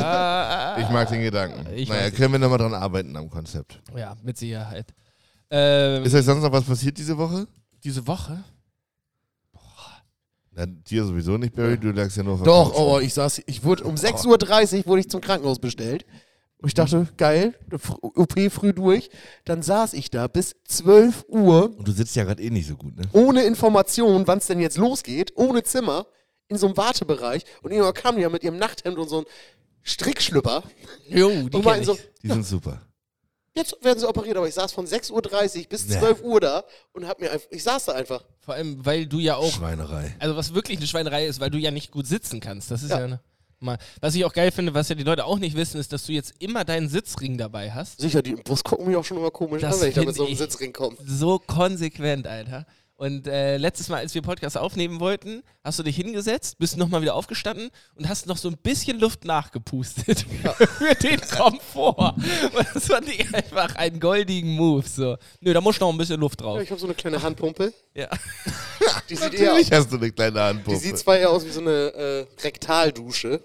[0.79, 1.65] ich mag den Gedanken.
[1.75, 3.81] Ich naja, können wir nochmal dran arbeiten am Konzept.
[3.97, 4.93] Ja, mit Sicherheit.
[5.49, 7.47] Ähm, Ist euch sonst noch was passiert diese Woche?
[7.85, 8.43] diese Woche?
[10.61, 13.85] Na, dir sowieso nicht, Barry, du lagst ja der Doch, aber ich saß, ich wurde
[13.85, 16.05] um 6.30 Uhr wurde ich zum Krankenhaus bestellt.
[16.59, 17.55] Und ich dachte, geil,
[18.03, 19.09] OP früh durch.
[19.47, 22.77] Dann saß ich da bis 12 Uhr Und du sitzt ja gerade eh nicht so
[22.77, 23.05] gut, ne?
[23.13, 26.07] ohne Information, wann es denn jetzt losgeht, ohne Zimmer,
[26.49, 27.45] in so einem Wartebereich.
[27.63, 29.25] Und irgendwann kam die ja mit ihrem Nachthemd und so ein
[29.83, 30.63] Strickschlüpper
[31.09, 31.87] Jo, die und kenn meinten ich.
[31.87, 32.83] so, Die sind super.
[33.55, 34.37] Jetzt werden sie operiert.
[34.37, 35.13] Aber ich saß von 6.30
[35.63, 35.99] Uhr bis Ja.
[36.01, 38.25] 12 Uhr da und hab mir einfach, ich saß da einfach.
[38.41, 40.15] Vor allem, weil du ja auch Schweinerei.
[40.19, 42.71] Also was wirklich eine Schweinerei ist, weil du ja nicht gut sitzen kannst.
[42.71, 43.05] Das ist ja, Ja.
[43.05, 43.21] eine,
[43.59, 43.79] mal.
[44.01, 46.13] Was ich auch geil finde, was ja die Leute auch nicht wissen, ist, dass du
[46.13, 48.01] jetzt immer deinen Sitzring dabei hast.
[48.01, 50.03] Sicher, die im Bus gucken mich auch schon immer komisch Das an, wenn ich da
[50.05, 50.97] mit so einem Sitzring komme.
[51.05, 52.67] So konsequent, Alter.
[53.01, 57.01] Und äh, letztes Mal, als wir Podcast aufnehmen wollten, hast du dich hingesetzt, bist nochmal
[57.01, 60.27] wieder aufgestanden und hast noch so ein bisschen Luft nachgepustet
[60.79, 62.15] für den Komfort.
[62.55, 64.87] Und das fand ich einfach einen goldigen Move.
[64.87, 65.17] So.
[65.41, 66.61] Nö, da muss noch ein bisschen Luft Ja, drauf.
[66.61, 67.73] ich habe so eine kleine Handpumpe.
[67.95, 68.09] Ja.
[69.09, 70.79] Die sieht, eher, Natürlich hast du eine kleine die Handpumpe.
[70.81, 73.43] sieht zwar eher aus wie so eine äh, Rektaldusche,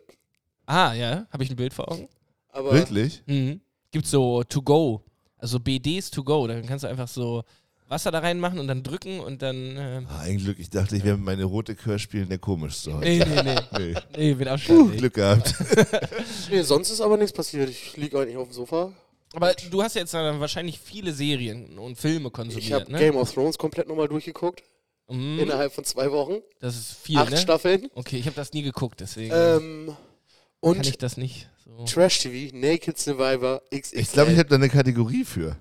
[0.66, 2.10] Ah, ja, habe ich ein Bild vor Augen?
[2.50, 3.24] aber Wirklich?
[3.26, 3.62] Mhm.
[3.92, 5.02] Gibt so to go,
[5.38, 6.46] also BDs to go.
[6.46, 7.44] Dann kannst du einfach so
[7.88, 9.76] Wasser da reinmachen und dann drücken und dann.
[9.78, 10.58] Ähm, Ah, ein Glück.
[10.60, 13.08] Ich dachte, ich wäre mit meinen Erotik-Hörspielen der komischste heute.
[13.08, 13.56] nee, nee, nee.
[13.78, 13.96] Nee.
[14.18, 14.88] Nee, mit Abstand.
[14.90, 14.98] nicht.
[15.00, 15.54] Glück gehabt.
[16.50, 17.70] nee, sonst ist aber nichts passiert.
[17.70, 18.92] Ich liege eigentlich auf dem Sofa.
[19.34, 22.98] Aber du hast jetzt dann wahrscheinlich viele Serien und Filme Ich konsumiert, habe ne?
[22.98, 24.64] Game of Thrones komplett nochmal durchgeguckt.
[25.10, 25.40] Mhm.
[25.40, 26.38] Innerhalb von zwei Wochen.
[26.60, 27.38] Das ist viel, Acht ne?
[27.38, 27.90] Staffeln.
[27.94, 29.98] Okay, ich habe das nie geguckt, deswegen Ähm, kann
[30.62, 31.86] und ich das nicht so.
[31.86, 34.00] Trash TV, Naked Survivor, XXL.
[34.00, 35.56] Ich glaube, ich habe da eine Kategorie für.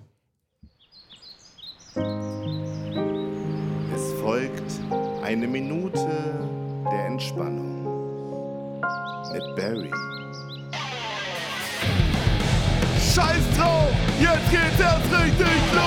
[1.97, 2.03] Es
[4.21, 4.81] folgt
[5.23, 6.49] eine Minute
[6.91, 8.81] der Entspannung
[9.33, 9.93] mit Barry.
[12.99, 13.93] Scheiß drauf!
[14.19, 15.85] Jetzt geht's erst richtig los!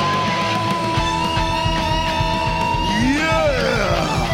[3.04, 4.28] Yeah!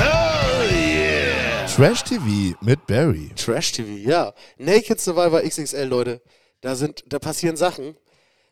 [0.00, 1.66] Hell yeah!
[1.66, 3.30] Trash TV mit Barry.
[3.36, 4.34] Trash TV, ja.
[4.58, 6.22] Naked Survivor XXL, Leute.
[6.60, 7.94] Da sind, da passieren Sachen.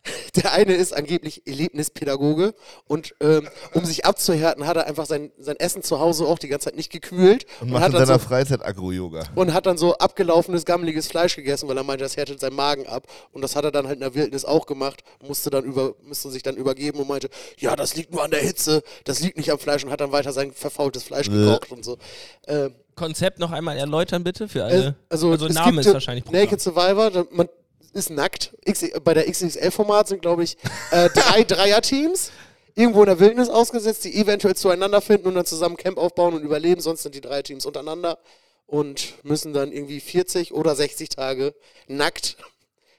[0.37, 2.55] Der eine ist angeblich Erlebnispädagoge
[2.87, 6.49] und ähm, um sich abzuhärten, hat er einfach sein, sein Essen zu Hause auch die
[6.49, 9.25] ganze Zeit nicht gekühlt Und macht hat in dann seiner so, Freizeit Agro-Yoga.
[9.35, 12.87] und hat dann so abgelaufenes, gammeliges Fleisch gegessen, weil er meinte, das härtet seinen Magen
[12.87, 13.07] ab.
[13.33, 16.31] Und das hat er dann halt in der Wildnis auch gemacht, musste dann über, musste
[16.31, 17.29] sich dann übergeben und meinte,
[17.59, 20.13] ja, das liegt nur an der Hitze, das liegt nicht am Fleisch und hat dann
[20.13, 21.99] weiter sein verfaultes Fleisch gekocht und so.
[22.47, 24.97] Ähm, Konzept noch einmal erläutern, bitte, für alle.
[25.09, 26.43] also, es Name ist wahrscheinlich Programm.
[26.43, 27.49] Naked Survivor, man
[27.93, 28.55] ist nackt.
[28.65, 30.57] X, bei der XXL-Format sind, glaube ich,
[30.91, 32.31] äh, drei Dreier-Teams
[32.75, 36.43] irgendwo in der Wildnis ausgesetzt, die eventuell zueinander finden und dann zusammen Camp aufbauen und
[36.43, 36.81] überleben.
[36.81, 38.19] Sonst sind die drei Teams untereinander
[38.67, 41.55] und müssen dann irgendwie 40 oder 60 Tage
[41.89, 42.37] nackt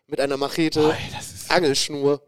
[0.07, 0.95] mit einer Machete,
[1.47, 2.21] Angelschnur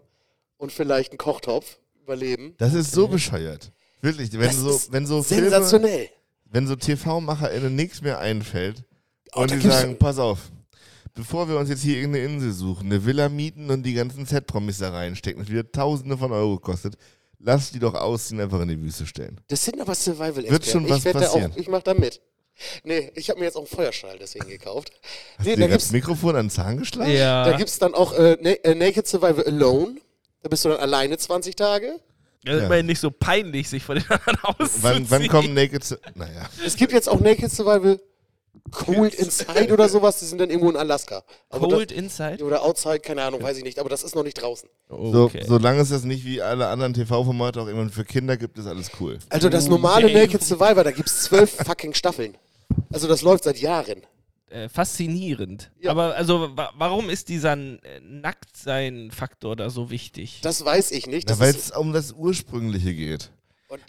[0.57, 2.55] und vielleicht einen Kochtopf überleben.
[2.57, 3.71] Das ist so bescheuert.
[4.01, 6.09] Wirklich, wenn Das so, wenn so Filme, Sensationell.
[6.45, 8.83] wenn so TV-MacherInnen nichts mehr einfällt
[9.33, 10.39] Oh, und die sagen, pass auf,
[11.13, 14.77] bevor wir uns jetzt hier irgendeine Insel suchen, eine Villa mieten und die ganzen Z-Promis
[14.79, 16.95] da reinstecken, das wieder Tausende von Euro kostet,
[17.39, 19.39] lass die doch ausziehen, einfach in die Wüste stellen.
[19.47, 21.51] Das sind aber survival Wird schon was ich passieren.
[21.51, 22.21] auch, Ich mach da mit.
[22.83, 24.91] Nee, ich habe mir jetzt auch einen Feuerschal deswegen gekauft.
[25.39, 27.11] Nee, Dir da das gibt's, Mikrofon an den Zahn geschlagen?
[27.11, 27.43] Ja.
[27.49, 29.95] da gibt's dann auch äh, äh, Naked Survival Alone.
[30.43, 31.99] Da bist du dann alleine 20 Tage.
[32.43, 32.65] Das ist Ja.
[32.67, 34.83] immerhin nicht so peinlich, sich von den anderen auszuziehen.
[34.83, 35.97] Wann, wann kommen Naked zu.
[36.15, 36.49] Naja.
[36.65, 37.99] Es gibt jetzt auch Naked Survival
[38.71, 40.19] Cold Inside oder sowas.
[40.19, 41.23] Die sind dann irgendwo in Alaska.
[41.49, 42.37] Aber Cold Inside?
[42.37, 43.79] Das, oder Outside, keine Ahnung, weiß ich nicht.
[43.79, 44.69] Aber das ist noch nicht draußen.
[44.89, 45.43] So, Okay.
[45.47, 48.91] solange es das nicht wie alle anderen TV-Formate auch immer für Kinder gibt, ist alles
[48.99, 49.19] cool.
[49.29, 50.25] Also das normale Okay.
[50.25, 52.37] Naked Survivor, da gibt's zwölf fucking Staffeln.
[52.91, 54.01] Also das läuft seit Jahren.
[54.49, 55.71] äh, faszinierend.
[55.79, 55.91] Ja.
[55.91, 60.39] Aber also, wa warum ist dieser äh, Nacktsein-Faktor da so wichtig?
[60.43, 61.39] Das weiß ich nicht.
[61.39, 63.31] Weil es um das Ursprüngliche geht.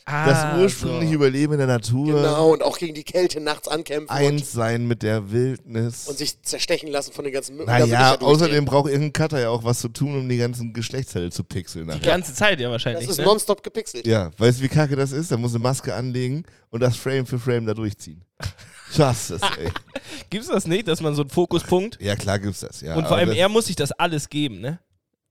[0.05, 2.07] Ah, Das ursprüngliche Überleben in der Natur.
[2.07, 6.09] genau, und auch gegen die Kälte nachts ankämpfen und, Eins sein mit der Wildnis.
[6.09, 7.71] und sich zerstechen lassen von den ganzen Mücken.
[7.71, 11.31] Naja, ja außerdem braucht irgendein Cutter ja auch was zu tun, um die ganzen Geschlechtsteile
[11.31, 11.91] zu pixeln.
[11.91, 13.07] Die ganze Zeit ja wahrscheinlich.
[13.07, 13.25] Das ist ne?
[13.25, 14.07] nonstop gepixelt.
[14.07, 15.31] Ja, weißt du, wie kacke das ist?
[15.33, 18.25] Da muss eine Maske anlegen und das Frame für Frame da durchziehen.
[18.95, 19.71] Justice, ey.
[20.31, 22.95] Gibt es das nicht, dass man so einen Fokuspunkt Ja, klar gibt's das, ja.
[22.95, 24.79] und vor allem das, er muss sich das alles geben, ne?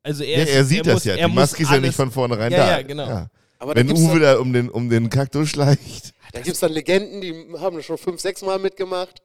[0.04, 1.14] Also er, ja, ist, er sieht das muss, ja.
[1.16, 2.72] Er Die muss Maske ist ja nicht von vornherein Ja, da.
[2.72, 3.28] ja, genau.
[3.62, 6.14] Aber Wenn Uwe dann- da um den, um den Kaktus schleicht.
[6.34, 9.22] Da gibt es dann Legenden, die haben das schon fünf, sechs Mal mitgemacht.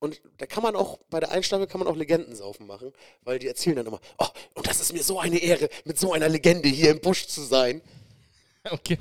[0.00, 3.46] Und da kann man auch, bei der Einstaffel kann man auch Legendensaufen machen, weil die
[3.46, 6.68] erzählen dann immer, oh, und das ist mir so eine Ehre, mit so einer Legende
[6.68, 7.80] hier im Busch zu sein.
[8.68, 8.98] Okay.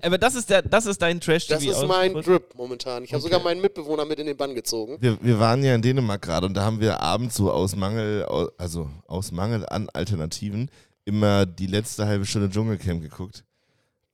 [0.00, 3.02] Aber das ist der, das ist dein trash Das ist mein Drip momentan.
[3.02, 4.96] Ich habe sogar meinen Mitbewohner mit in den Bann gezogen.
[5.00, 8.24] Wir, wir waren ja in Dänemark gerade und da haben wir abends so aus Mangel,
[8.56, 10.70] also aus Mangel an Alternativen,
[11.04, 13.42] immer die letzte halbe Stunde Dschungelcamp geguckt.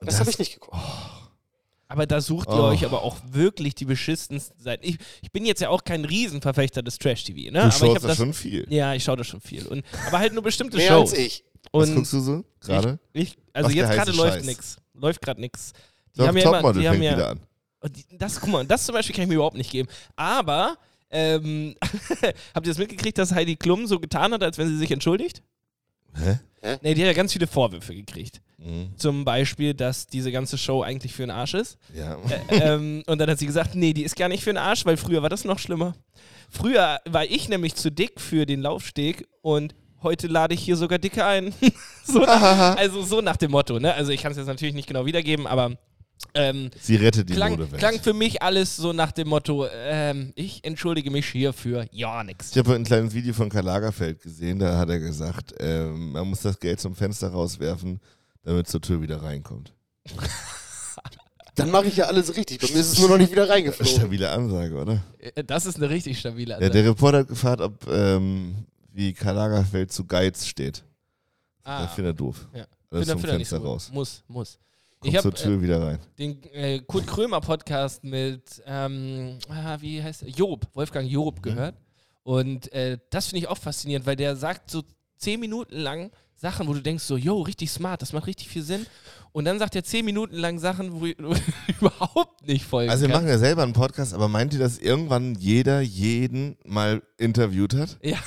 [0.00, 0.76] Und Das habe ich nicht geguckt.
[1.88, 2.68] Aber da sucht ihr Oh.
[2.68, 4.86] euch aber auch wirklich die beschissensten Seiten.
[4.86, 7.52] Ich, ich bin jetzt ja auch kein Riesenverfechter des Trash-TV, ne?
[7.52, 8.64] Du aber ich schaust hab da das schon viel.
[8.70, 9.66] Ja, ich schaue das schon viel.
[9.66, 11.10] Und, aber halt nur bestimmte Mehr Shows.
[11.10, 11.44] als ich.
[11.72, 12.98] Was Und guckst du so gerade?
[13.12, 14.76] Ich, also Was jetzt gerade läuft nix.
[14.94, 15.72] Läuft gerade nix.
[16.14, 17.40] Die Doch, haben ja immer, die haben ja, wieder an.
[17.90, 19.88] die, das, guck mal, das zum Beispiel kann ich mir überhaupt nicht geben.
[20.16, 20.76] Aber,
[21.10, 21.74] ähm,
[22.54, 25.42] habt ihr das mitgekriegt, dass Heidi Klum so getan hat, als wenn sie sich entschuldigt?
[26.14, 26.38] Hä?
[26.82, 28.40] Nee, die hat ja ganz viele Vorwürfe gekriegt.
[28.62, 28.90] Mhm.
[28.96, 31.78] Zum Beispiel, dass diese ganze Show eigentlich für den Arsch ist.
[31.94, 32.16] Ja.
[32.16, 34.84] Ä- ähm, und dann hat sie gesagt, nee, die ist gar nicht für den Arsch,
[34.84, 35.94] weil früher war das noch schlimmer.
[36.50, 40.98] Früher war ich nämlich zu dick für den Laufsteg und heute lade ich hier sogar
[40.98, 41.54] Dicke ein.
[42.04, 43.94] so nach, also so nach dem Motto, ne?
[43.94, 45.72] Also ich kann es jetzt natürlich nicht genau wiedergeben, aber
[46.34, 47.78] ähm, Sie rettet die klang, Modewelt.
[47.78, 52.22] klang für mich alles so nach dem Motto, ähm, ich entschuldige mich hier für ja
[52.22, 52.50] nix.
[52.50, 56.28] Ich habe ein kleines Video von Karl Lagerfeld gesehen, da hat er gesagt, ähm, man
[56.28, 58.00] muss das Geld zum Fenster rauswerfen,
[58.42, 59.72] damit zur Tür wieder reinkommt.
[61.56, 62.60] Dann mache ich ja alles richtig.
[62.60, 63.92] Bei mir ist es nur noch nicht wieder reingeflogen.
[63.94, 65.02] Stabile Ansage, oder?
[65.18, 66.72] Äh, Das ist eine richtig stabile Ja, Ansage.
[66.72, 70.84] der Reporter hat gefragt, ob ähm, wie Karl Lagerfeld zu Geiz steht.
[71.64, 72.48] ah, Das findet er doof.
[72.54, 72.64] ja.
[72.92, 73.90] Find er nicht Fenster so raus.
[73.92, 74.58] Muss, muss.
[75.00, 75.98] Kommt Ich hab, zur Tür wieder rein.
[76.18, 80.28] den äh, Kurt Krömer Podcast mit, ähm, ah, wie heißt er?
[80.30, 81.76] Job, Wolfgang Job gehört.
[82.22, 84.82] Und äh, das finde ich auch faszinierend, weil der sagt so
[85.20, 88.62] zehn Minuten lang Sachen, wo du denkst so, yo, richtig smart, das macht richtig viel
[88.62, 88.86] Sinn.
[89.32, 91.16] Und dann sagt er zehn Minuten lang Sachen, wo ich
[91.80, 93.22] überhaupt nicht folgen Also wir kann.
[93.22, 97.98] machen ja selber einen Podcast, aber meint ihr, dass irgendwann jeder jeden mal interviewt hat?
[98.02, 98.18] Ja.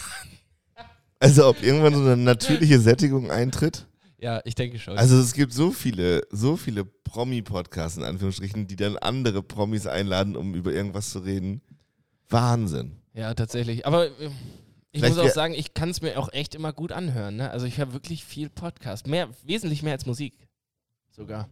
[1.20, 3.88] Also ob irgendwann so eine natürliche Sättigung eintritt?
[4.20, 4.98] ja, ich denke schon.
[4.98, 10.36] Also es gibt so viele, so viele Promi-Podcasts in Anführungsstrichen, die dann andere Promis einladen,
[10.36, 11.62] um über irgendwas zu reden.
[12.30, 12.94] Wahnsinn.
[13.14, 13.86] ja, tatsächlich.
[13.86, 14.30] Aber äh,
[14.94, 17.36] ich Vielleicht muss auch sagen, ich kann es mir auch echt immer gut anhören.
[17.36, 17.50] Ne?
[17.50, 19.08] Also ich höre wirklich viel Podcast.
[19.08, 20.36] Mehr, wesentlich mehr als Musik.
[21.10, 21.50] Sogar.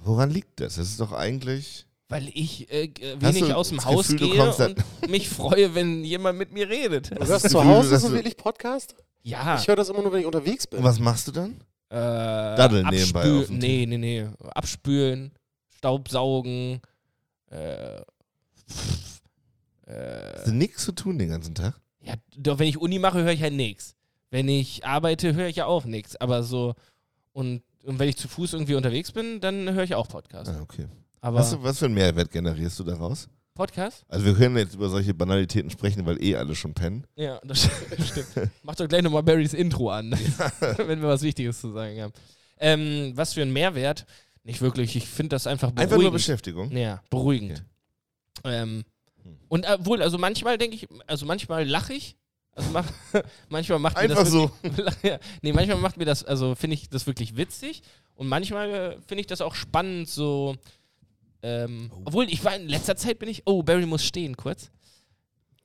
[0.00, 0.74] Woran liegt das?
[0.74, 1.86] Das ist doch eigentlich.
[2.08, 2.92] Weil ich äh,
[3.22, 7.12] Hast wenig aus dem Haus Gefühl, gehe und mich freue, wenn jemand mit mir redet.
[7.12, 8.96] Du hörst ist zu Hause so wirklich Podcast?
[9.22, 9.56] Ja.
[9.58, 10.80] Ich höre das immer nur, wenn ich unterwegs bin.
[10.80, 11.52] Und was machst du dann?
[11.90, 11.94] Äh,
[12.56, 14.28] Daddeln nebenbei auf dem Nee, nee, nee.
[14.52, 15.32] Abspülen,
[15.70, 16.80] Staubsaugen,
[17.50, 18.00] äh,
[19.86, 21.74] äh, Hast du nichts zu tun den ganzen Tag?
[22.04, 23.94] Ja, doch, wenn ich Uni mache, höre ich halt nichts.
[24.30, 26.16] Wenn ich arbeite, höre ich ja auch nichts.
[26.16, 26.74] Aber so,
[27.32, 30.50] und, und wenn ich zu Fuß irgendwie unterwegs bin, dann höre ich auch Podcast.
[30.50, 30.86] Ah, okay.
[31.20, 33.28] Aber Was, was für einen Mehrwert generierst du daraus?
[33.54, 34.04] Podcast?
[34.08, 37.06] Also wir können jetzt über solche Banalitäten sprechen, weil eh alle schon pennen.
[37.14, 37.62] Ja, das
[38.04, 38.50] stimmt.
[38.64, 40.10] Mach doch gleich nochmal Barrys Intro an,
[40.76, 42.12] wenn wir was Wichtiges zu sagen haben.
[42.58, 44.06] Ähm, was für ein Mehrwert?
[44.42, 44.96] Nicht wirklich.
[44.96, 45.92] Ich finde das einfach beruhigend.
[45.92, 46.70] Einfach nur Beschäftigung.
[46.76, 47.64] Ja, beruhigend.
[48.42, 48.84] Ähm,
[49.24, 49.36] Hm.
[49.48, 52.16] und obwohl, also manchmal denke ich, also manchmal lache ich.
[52.52, 52.86] Also mach,
[53.48, 54.50] manchmal macht mir Einfach das so.
[54.62, 57.82] wirklich, nee, manchmal macht mir das, also finde ich das wirklich witzig
[58.14, 60.54] und manchmal äh, finde ich das auch spannend, so.
[61.42, 63.42] Ähm, Obwohl, ich war in letzter Zeit bin ich.
[63.44, 64.70] Oh, Barry muss stehen, kurz.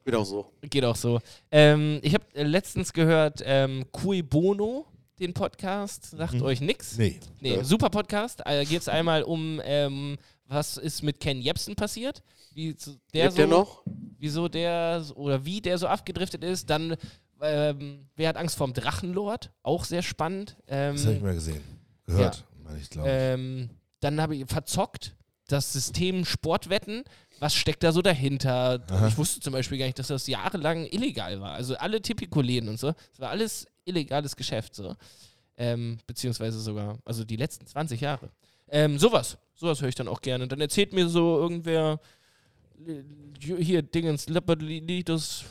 [0.03, 0.51] Geht auch so.
[0.61, 1.19] Geht auch so.
[1.51, 4.85] Ähm, ich habe letztens gehört, ähm, Cui Bono,
[5.19, 6.97] den Podcast, sagt euch nix.
[6.97, 7.19] Nee.
[7.39, 7.63] Nee, Ja.
[7.63, 8.41] super Podcast.
[8.43, 12.23] Da geht es einmal um, ähm, was ist mit Ken Jebsen passiert.
[12.53, 13.83] Wie so- der Lebt so, der noch?
[14.17, 16.69] Wieso der oder wie der so abgedriftet ist.
[16.69, 16.95] Dann,
[17.41, 19.51] ähm, wer hat Angst vorm Drachenlord?
[19.63, 20.57] Auch sehr spannend.
[20.67, 21.61] Ähm, Das habe ich mal gesehen.
[22.05, 23.13] Gehört, meine ich, glaube ich.
[23.15, 23.69] ähm,
[24.01, 25.15] dann habe ich verzockt
[25.47, 27.03] das System Sportwetten.
[27.39, 28.83] Was steckt da so dahinter?
[29.07, 31.53] Ich wusste zum Beispiel gar nicht, dass das jahrelang illegal war.
[31.53, 32.87] Also alle Tipico-Läden und so.
[32.91, 34.95] Das war alles illegales Geschäft so.
[35.57, 38.29] Ähm, beziehungsweise sogar, also die letzten 20 Jahre.
[38.69, 39.37] Ähm, sowas.
[39.55, 40.47] Sowas höre ich dann auch gerne.
[40.47, 41.99] Dann erzählt mir so irgendwer
[43.39, 45.45] hier Dingens, Leopardilitus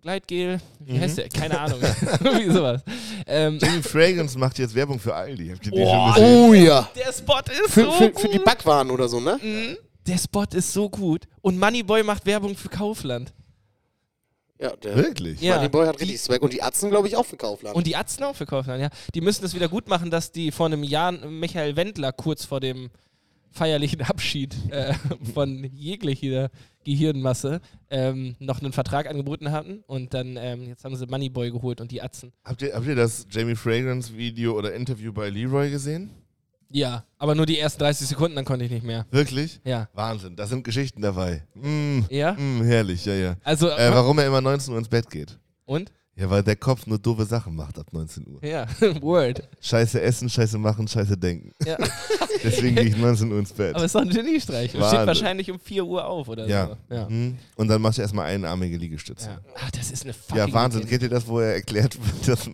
[0.00, 0.60] Gleitgel.
[0.78, 1.28] Wie heißt der?
[1.28, 1.80] Keine Ahnung.
[2.20, 2.82] Wie sowas.
[3.26, 5.48] Ähm, Jimmy Fragrance macht jetzt Werbung für Aldi.
[5.48, 6.24] Habt ihr die Oh, schon?
[6.24, 6.88] Oh ja.
[6.94, 8.20] der Spot ist Für, so für, gut.
[8.20, 9.76] für die Backwaren oder so, ne?
[10.06, 11.24] Der Spot ist so gut.
[11.42, 13.32] Und Moneyboy macht Werbung für Kaufland.
[14.60, 15.40] Ja, der Wirklich?
[15.40, 15.56] Ja.
[15.56, 16.42] Money Boy hat richtig Swag.
[16.42, 17.76] Und die Atzen, glaube ich, auch für Kaufland.
[17.76, 18.90] Und die Atzen auch für Kaufland, ja.
[19.14, 22.58] Die müssen das wieder gut machen, dass die vor einem Jahr Michael Wendler kurz vor
[22.60, 22.90] dem
[23.50, 24.94] feierlichen Abschied äh,
[25.34, 26.50] von jeglicher
[26.84, 29.82] Gehirnmasse ähm, noch einen Vertrag angeboten hatten.
[29.86, 32.32] Und dann, ähm, jetzt haben sie Moneyboy geholt und die Atzen.
[32.44, 36.10] Habt ihr, habt ihr das Jamie Fragrance Video oder Interview bei Leroy gesehen?
[36.70, 39.06] Ja, aber nur die ersten 30 Sekunden, dann konnte ich nicht mehr.
[39.10, 39.58] Wirklich?
[39.64, 39.88] Ja.
[39.94, 41.42] Wahnsinn, da sind Geschichten dabei.
[41.54, 42.32] Mm, Ja?
[42.34, 43.36] mm, herrlich, ja, ja.
[43.42, 45.38] Also, Äh, warum er immer 19 Uhr ins Bett geht?
[45.64, 45.90] und?
[46.18, 48.44] Ja, weil der Kopf nur doofe Sachen macht ab 19 Uhr.
[48.44, 48.66] Ja,
[49.00, 49.48] Word.
[49.60, 51.52] Scheiße essen, scheiße machen, scheiße denken.
[51.64, 51.76] Ja.
[52.42, 53.76] Deswegen gehe ich 19 Uhr ins Bett.
[53.76, 54.74] Aber es ist doch ein Geniestreich.
[54.74, 56.76] Und steht wahrscheinlich um 4 Uhr auf oder ja.
[56.88, 56.94] so.
[56.94, 57.08] Ja.
[57.08, 57.38] Mhm.
[57.54, 59.28] Und dann machst du erstmal einarmige Liegestütze.
[59.28, 59.40] Ja.
[59.54, 60.88] Ach, das ist eine fucking Ja, Wahnsinn.
[60.88, 61.96] Kennt ihr das, wo er erklärt,
[62.26, 62.50] dass,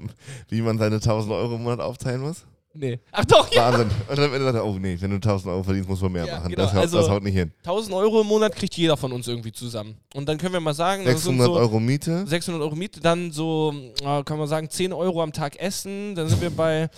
[0.51, 2.45] wie man seine 1000 Euro im Monat aufteilen muss?
[2.77, 2.99] Nee.
[3.13, 3.73] Ach doch, ja.
[3.73, 3.89] Wahnsinn.
[4.09, 6.39] Und Ende sagt er, oh nee, wenn du 1000 Euro verdienst, musst du mehr Ja,
[6.39, 6.51] machen.
[6.51, 7.53] genau, das, haut, also- das haut nicht hin.
[7.63, 9.97] 1000 Euro im Monat kriegt jeder von uns irgendwie zusammen.
[10.15, 12.27] Und dann können wir mal sagen, das sind 600 so Euro Miete.
[12.27, 13.73] 600 Euro Miete, dann so,
[14.03, 16.17] äh, kann man sagen, 10 Euro am Tag essen.
[16.17, 16.89] Dann sind wir bei,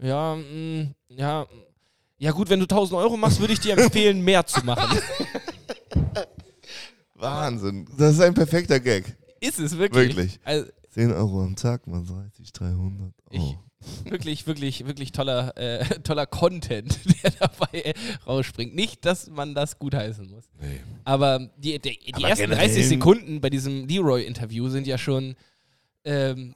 [0.00, 1.46] ja, mh, ja,
[2.18, 4.98] ja gut, wenn du 1000 Euro machst, würde ich dir empfehlen, mehr zu machen.
[7.14, 7.86] Wahnsinn.
[7.96, 9.16] Das ist ein perfekter Gag.
[9.40, 10.16] Ist es wirklich?
[10.16, 10.40] Wirklich.
[10.44, 13.12] Also, 10 Euro am Tag, mal 30, 300.
[13.30, 13.30] Oh.
[13.30, 13.56] Ich-
[14.04, 17.94] wirklich, wirklich, wirklich toller, äh, toller Content, der dabei
[18.26, 18.74] rausspringt.
[18.74, 20.44] Nicht, dass man das gutheißen muss.
[20.60, 20.80] Nee.
[21.04, 25.34] Aber die, die, die Aber ersten generell- 30 Sekunden bei diesem Leroy-Interview sind ja schon,
[26.04, 26.54] ähm,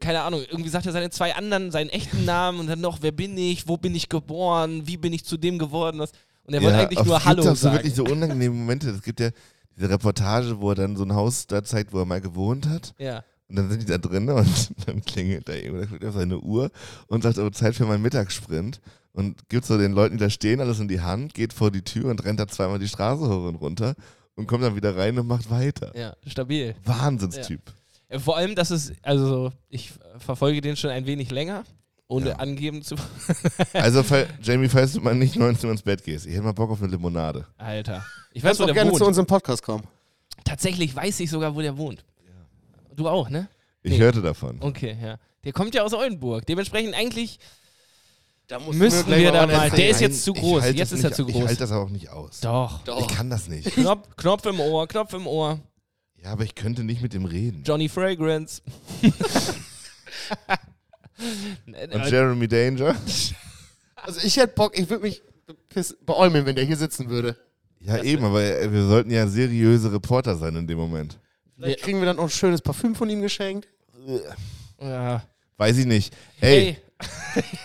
[0.00, 3.12] keine Ahnung, irgendwie sagt er seine zwei anderen, seinen echten Namen und dann noch, wer
[3.12, 6.12] bin ich, wo bin ich geboren, wie bin ich zu dem geworden, was.
[6.44, 7.76] Und er wollte eigentlich nur es gibt Hallo auch so sagen.
[7.76, 8.90] wirklich so unangenehme Momente.
[8.90, 9.30] Es gibt ja
[9.76, 12.94] diese Reportage, wo er dann so ein Haus da zeigt, wo er mal gewohnt hat.
[12.98, 13.24] ja.
[13.48, 16.70] Und dann sind die da drin und dann klingelt er eben, guckt auf seine Uhr
[17.08, 18.80] und sagt, oh, Zeit für meinen Mittagssprint.
[19.12, 21.82] Und gibt so den Leuten, die da stehen, alles in die Hand, geht vor die
[21.82, 23.94] Tür und rennt da zweimal die Straße hoch und runter
[24.34, 25.92] und kommt dann wieder rein und macht weiter.
[25.96, 26.74] ja, stabil.
[26.84, 27.60] Wahnsinnstyp.
[28.08, 31.62] Äh, Vor allem, dass es, also ich verfolge den schon ein wenig länger,
[32.08, 32.36] ohne Ja.
[32.36, 32.96] angeben zu.
[33.72, 34.04] Also,
[34.42, 36.82] Jamie, falls du mal nicht 19 Uhr ins Bett gehst, ich hätte mal Bock auf
[36.82, 37.46] eine Limonade.
[37.56, 38.04] Alter.
[38.32, 38.98] Ich Kannst weiß, wo auch der gerne wohnt.
[38.98, 39.84] zu unserem Podcast kommen.
[40.44, 42.04] Tatsächlich weiß ich sogar, wo der wohnt.
[42.96, 43.48] Du auch, ne?
[43.82, 43.98] Ich Nee.
[43.98, 44.58] hörte davon.
[44.60, 45.18] Okay, ja.
[45.44, 46.46] Der kommt ja aus Oldenburg.
[46.46, 47.38] Dementsprechend eigentlich
[48.46, 49.70] Da müssten wir da mal.
[49.70, 50.62] Der ist jetzt zu Ich groß.
[50.62, 51.46] halte Jetzt das ist er nicht- zu Ich groß.
[51.46, 52.40] halte das aber auch nicht aus.
[52.40, 52.80] Doch.
[53.00, 53.72] Ich kann das nicht.
[53.72, 55.60] Knopf, Knopf im Ohr, Knopf im Ohr.
[56.22, 57.62] Ja, aber ich könnte nicht mit dem reden.
[57.66, 58.62] Johnny Fragrance.
[61.66, 62.94] Und Jeremy Danger?
[63.96, 65.22] Also ich hätte Bock, ich würde mich
[66.04, 67.36] beäumeln, wenn der hier sitzen würde.
[67.80, 71.18] Ja, eben, aber wir sollten ja seriöse Reporter sein in dem Moment.
[71.56, 73.68] Vielleicht kriegen wir dann auch ein schönes Parfüm von ihm geschenkt.
[74.80, 75.22] ja.
[75.56, 76.12] Weiß ich nicht.
[76.40, 76.76] Hey,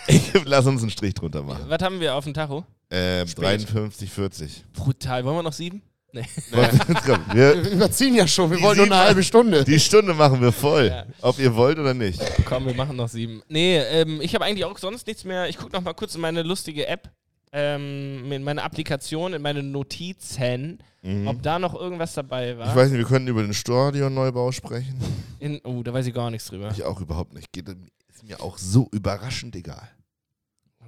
[0.06, 1.64] Hey, lass uns einen Strich drunter machen.
[1.68, 2.64] was haben wir auf dem Tacho?
[2.90, 4.64] Äh, 53, 40.
[4.72, 5.24] Brutal.
[5.24, 5.82] Wollen wir noch sieben?
[6.12, 6.24] Nee.
[7.32, 9.62] Wir, überziehen ja schon, wir Die wollen nur eine halbe Stunde.
[9.62, 10.88] die Stunde machen wir voll.
[10.88, 11.04] Ja.
[11.20, 12.20] Ob ihr wollt oder nicht.
[12.46, 13.42] Komm, wir machen noch sieben.
[13.48, 15.48] Nee, ähm, ich habe eigentlich auch sonst nichts mehr.
[15.48, 17.08] Ich gucke noch mal kurz in meine lustige App,
[17.52, 20.78] ähm, in meine Applikation, in meine Notizen,
[21.26, 22.66] ob da noch irgendwas dabei war.
[22.66, 22.70] Mhm.
[22.70, 25.00] Ich weiß nicht, wir könnten über den Stadionneubau sprechen.
[25.38, 26.70] In, oh, da weiß ich gar nichts drüber.
[26.70, 27.52] Ich auch überhaupt nicht.
[27.52, 27.68] Geht,
[28.08, 29.88] ist mir auch so überraschend egal.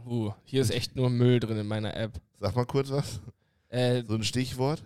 [0.06, 2.20] Uh, hier ist echt nur Müll drin in meiner App.
[2.40, 3.20] Sag mal kurz was.
[3.68, 4.82] Äh, So ein Stichwort.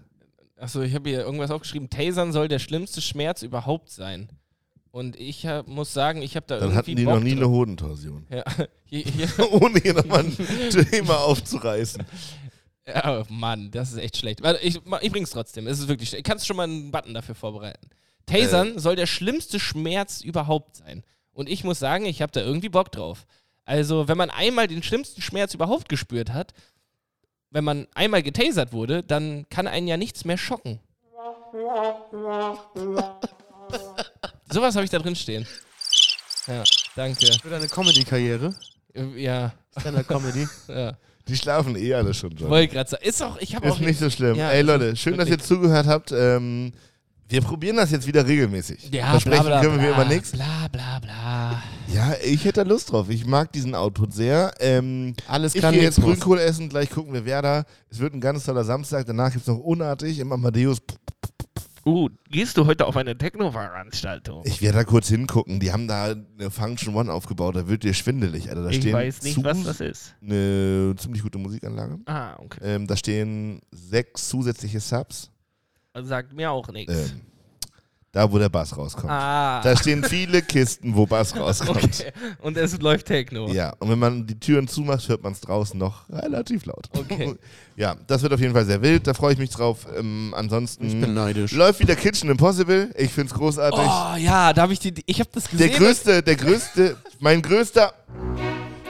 [0.58, 1.90] achso, ich habe hier irgendwas aufgeschrieben.
[1.90, 4.28] Tasern soll der schlimmste Schmerz überhaupt sein.
[4.96, 7.34] Und ich hab, muss sagen, ich habe da Dann irgendwie hatten die Bock noch nie
[7.34, 7.42] drauf.
[7.42, 8.26] eine Hodentorsion.
[8.30, 8.44] Ja,
[8.86, 10.34] hier, hier, Ohne hier nochmal ein
[10.90, 12.02] Thema aufzureißen.
[13.04, 14.42] oh Mann, das ist echt schlecht.
[14.42, 15.66] Warte, ich, ich bring's trotzdem.
[15.66, 16.24] Es ist wirklich schlecht.
[16.24, 17.90] Kannst schon mal einen Button dafür vorbereiten?
[18.24, 21.02] Tasern soll der schlimmste Schmerz überhaupt sein.
[21.34, 23.26] Und ich muss sagen, ich habe da irgendwie Bock drauf.
[23.66, 26.54] Also, wenn man einmal den schlimmsten Schmerz überhaupt gespürt hat,
[27.50, 30.80] wenn man einmal getasert wurde, dann kann einen ja nichts mehr schocken.
[34.50, 35.46] Sowas habe ich da drin stehen.
[36.46, 36.62] Ja,
[36.94, 37.26] danke.
[37.42, 38.54] Für deine Comedy-Karriere.
[39.16, 40.46] Ja, Stand-Up-Comedy.
[40.68, 40.96] ja.
[41.28, 42.48] Die schlafen eh alle schon, John.
[42.50, 43.04] Wollte gerade sagen.
[43.04, 44.36] Ist auch, ich habe auch Ist nicht so schlimm.
[44.36, 46.12] Ja, Ey Leute, schön, dass ihr wirklich- zugehört habt.
[46.12, 46.72] Ähm,
[47.28, 48.88] wir probieren das jetzt wieder regelmäßig.
[48.92, 50.30] Ja, Versprechen bla, bla, können wir bla, immer nichts.
[50.30, 51.62] Bla bla bla.
[51.92, 53.08] Ja, ich hätte da Lust drauf.
[53.10, 54.54] Ich mag diesen Output sehr.
[54.60, 56.00] Ähm, Alles ich kann, gehe jetzt.
[56.00, 57.64] Grünkohl essen, gleich gucken wir Werder.
[57.90, 59.06] Es wird ein ganz toller Samstag.
[59.06, 60.78] Danach gibt es noch Unartig im Amadeus.
[61.86, 64.42] Uh, gehst du heute auf eine Techno-Veranstaltung?
[64.44, 65.60] Ich werde da kurz hingucken.
[65.60, 67.54] Die haben da eine Function One aufgebaut.
[67.54, 68.48] Da wird dir schwindelig.
[68.48, 68.64] Alter.
[68.64, 70.16] Da Ich stehen weiß nicht, was das ist.
[70.20, 72.00] Eine ziemlich gute Musikanlage.
[72.06, 72.58] Ah, okay.
[72.60, 75.30] Ähm, da stehen sechs zusätzliche Subs.
[75.94, 76.92] Sagt mir auch nichts.
[77.12, 77.20] Ähm,
[78.12, 79.10] da, wo der Bass rauskommt.
[79.10, 79.60] ah.
[79.62, 81.84] Da stehen viele Kisten, wo Bass rauskommt.
[81.84, 82.12] okay.
[82.40, 83.48] Und es läuft Techno.
[83.48, 86.88] Ja, und wenn man die Türen zumacht, hört man es draußen noch relativ laut.
[86.96, 87.34] Okay.
[87.78, 89.86] Ja, das wird auf jeden Fall sehr wild, da freue ich mich drauf.
[89.98, 91.52] Ähm, ansonsten Ich bin neidisch.
[91.52, 92.90] läuft wieder Kitchen Impossible.
[92.96, 93.78] Ich finde es großartig.
[93.78, 94.94] Oh ja, da habe ich die.
[95.04, 95.84] Ich habe das der gesehen.
[95.84, 97.92] größte, der größte, mein größter.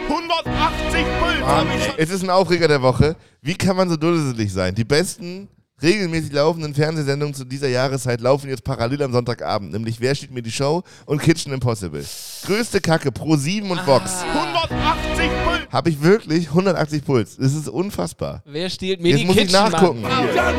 [0.09, 3.17] 180 Puls Mann, es ist ein Aufreger der Woche.
[3.43, 4.73] Wie kann man so dusselig sein?
[4.75, 5.49] Die besten
[5.83, 9.73] regelmäßig laufenden Fernsehsendungen zu dieser Jahreszeit laufen jetzt parallel am Sonntagabend.
[9.73, 12.05] Nämlich Wer steht mir die Show und Kitchen Impossible.
[12.47, 14.23] Größte Kacke, Pro 7 und Vox.
[14.23, 15.59] 180 Puls.
[15.73, 17.37] Habe ich wirklich 180 Puls.
[17.37, 18.43] Das ist unfassbar.
[18.47, 20.03] Wer stiehlt mir Jetzt die muss ich Kitchen, nachgucken.
[20.03, 20.13] Mann?
[20.13, 20.53] Soll ich da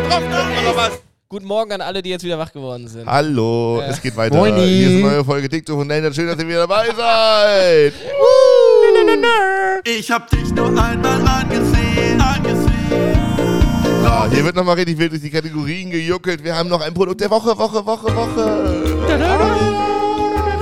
[0.00, 0.90] drauf drücken oder was?
[1.28, 3.06] Guten Morgen an alle, die jetzt wieder wach geworden sind.
[3.06, 3.86] Hallo, Ja.
[3.88, 4.34] es geht weiter.
[4.36, 4.66] Moini.
[4.66, 6.12] Hier ist eine neue Folge TikTok von Danger.
[6.12, 7.92] Schön, dass ihr wieder dabei seid.
[9.84, 11.79] Ich hab dich nur einmal angesehen.
[14.40, 16.42] Ah, hier wird nochmal richtig wild durch die Kategorien gejuckelt.
[16.42, 19.06] Wir haben noch ein Produkt der Woche, Woche, Woche, Woche.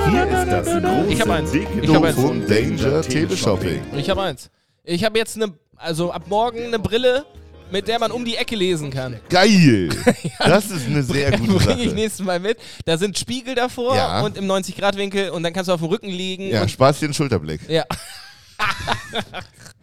[0.09, 1.51] Hier ist das große, Ich hab eins.
[1.51, 2.15] dicke Ich hab eins.
[2.15, 3.81] Von Danger Teleshopping.
[3.95, 4.49] Ich habe eins.
[4.83, 7.25] Ich habe jetzt eine, also ab morgen eine Brille,
[7.71, 9.19] mit der man um die Ecke lesen kann.
[9.29, 9.89] Geil.
[10.39, 11.95] Das ist eine sehr gute Bringe ich Sache.
[11.95, 12.57] nächstes Mal mit.
[12.85, 14.21] Da sind Spiegel davor Ja.
[14.21, 16.47] und im 90-Grad-Winkel und dann kannst du auf dem Rücken liegen.
[16.49, 17.61] Ja, Spaß den Schulterblick.
[17.69, 17.83] ja.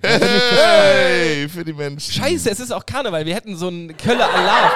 [0.03, 2.13] Hey, für die Menschen.
[2.13, 3.25] Scheiße, es ist auch Karneval.
[3.27, 4.73] Wir hätten so einen Kölle Alarv.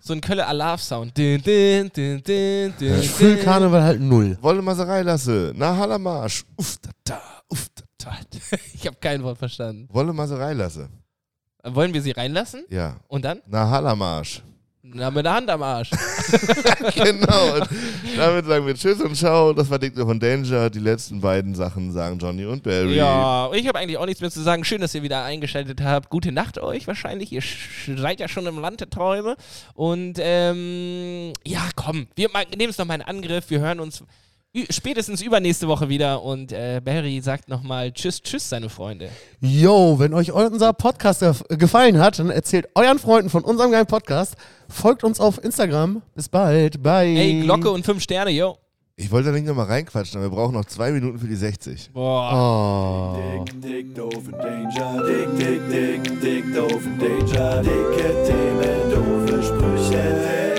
[0.00, 1.16] So einen Kölle Alarv-Sound.
[1.16, 3.38] Din, din, din, din, din, Ich fühle.
[3.38, 4.38] Karneval halt null.
[4.40, 5.52] Wolle Maserei lasse.
[5.54, 6.44] Na, Hallamarsch.
[6.56, 8.56] Uff, da, da, uff, da, da.
[8.74, 9.88] Ich habe kein Wort verstanden.
[9.92, 10.88] Wolle Maserei lasse.
[11.64, 12.64] Wollen wir sie reinlassen?
[12.68, 12.96] Ja.
[13.08, 13.40] Und dann?
[13.46, 14.42] Na, Hallamarsch.
[14.96, 15.90] Na, mit der Hand am Arsch.
[16.94, 17.54] genau.
[17.56, 17.68] Und
[18.16, 19.52] damit sagen wir Tschüss und Ciao.
[19.52, 20.70] Das war Dictor von Danger.
[20.70, 22.94] Die letzten beiden Sachen sagen Johnny und Barry.
[22.94, 24.64] Ja, ich habe eigentlich auch nichts mehr zu sagen.
[24.64, 26.10] Schön, dass ihr wieder eingeschaltet habt.
[26.10, 27.32] Gute Nacht euch wahrscheinlich.
[27.32, 27.42] Ihr
[27.96, 29.34] seid ja schon im Land der Träume.
[29.74, 33.50] Und ähm, ja, komm, wir nehmen es nochmal in Angriff.
[33.50, 34.04] Wir hören uns
[34.70, 36.22] spätestens übernächste Woche wieder.
[36.22, 39.08] Und äh, Barry sagt nochmal Tschüss, Tschüss, seine Freunde.
[39.40, 44.36] Yo, wenn euch unser Podcast gefallen hat, dann erzählt euren Freunden von unserem geilen Podcast.
[44.68, 46.02] Folgt uns auf Instagram.
[46.14, 46.82] Bis bald.
[46.82, 47.16] Bye.
[47.16, 48.56] Ey, Glocke und fünf Sterne, yo.
[48.96, 51.90] Ich wollte da nicht nochmal reinquatschen, aber wir brauchen noch zwei Minuten für die 60.
[51.92, 53.16] Boah.
[53.16, 53.44] Oh.
[53.44, 55.02] Dick, dick, doof und Danger.
[55.04, 57.62] Dick, dick, dick, dick, doof und Danger.
[57.62, 60.53] Dicke Themen, doofe Sprüche.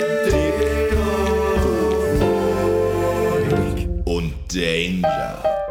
[4.55, 5.64] Danger.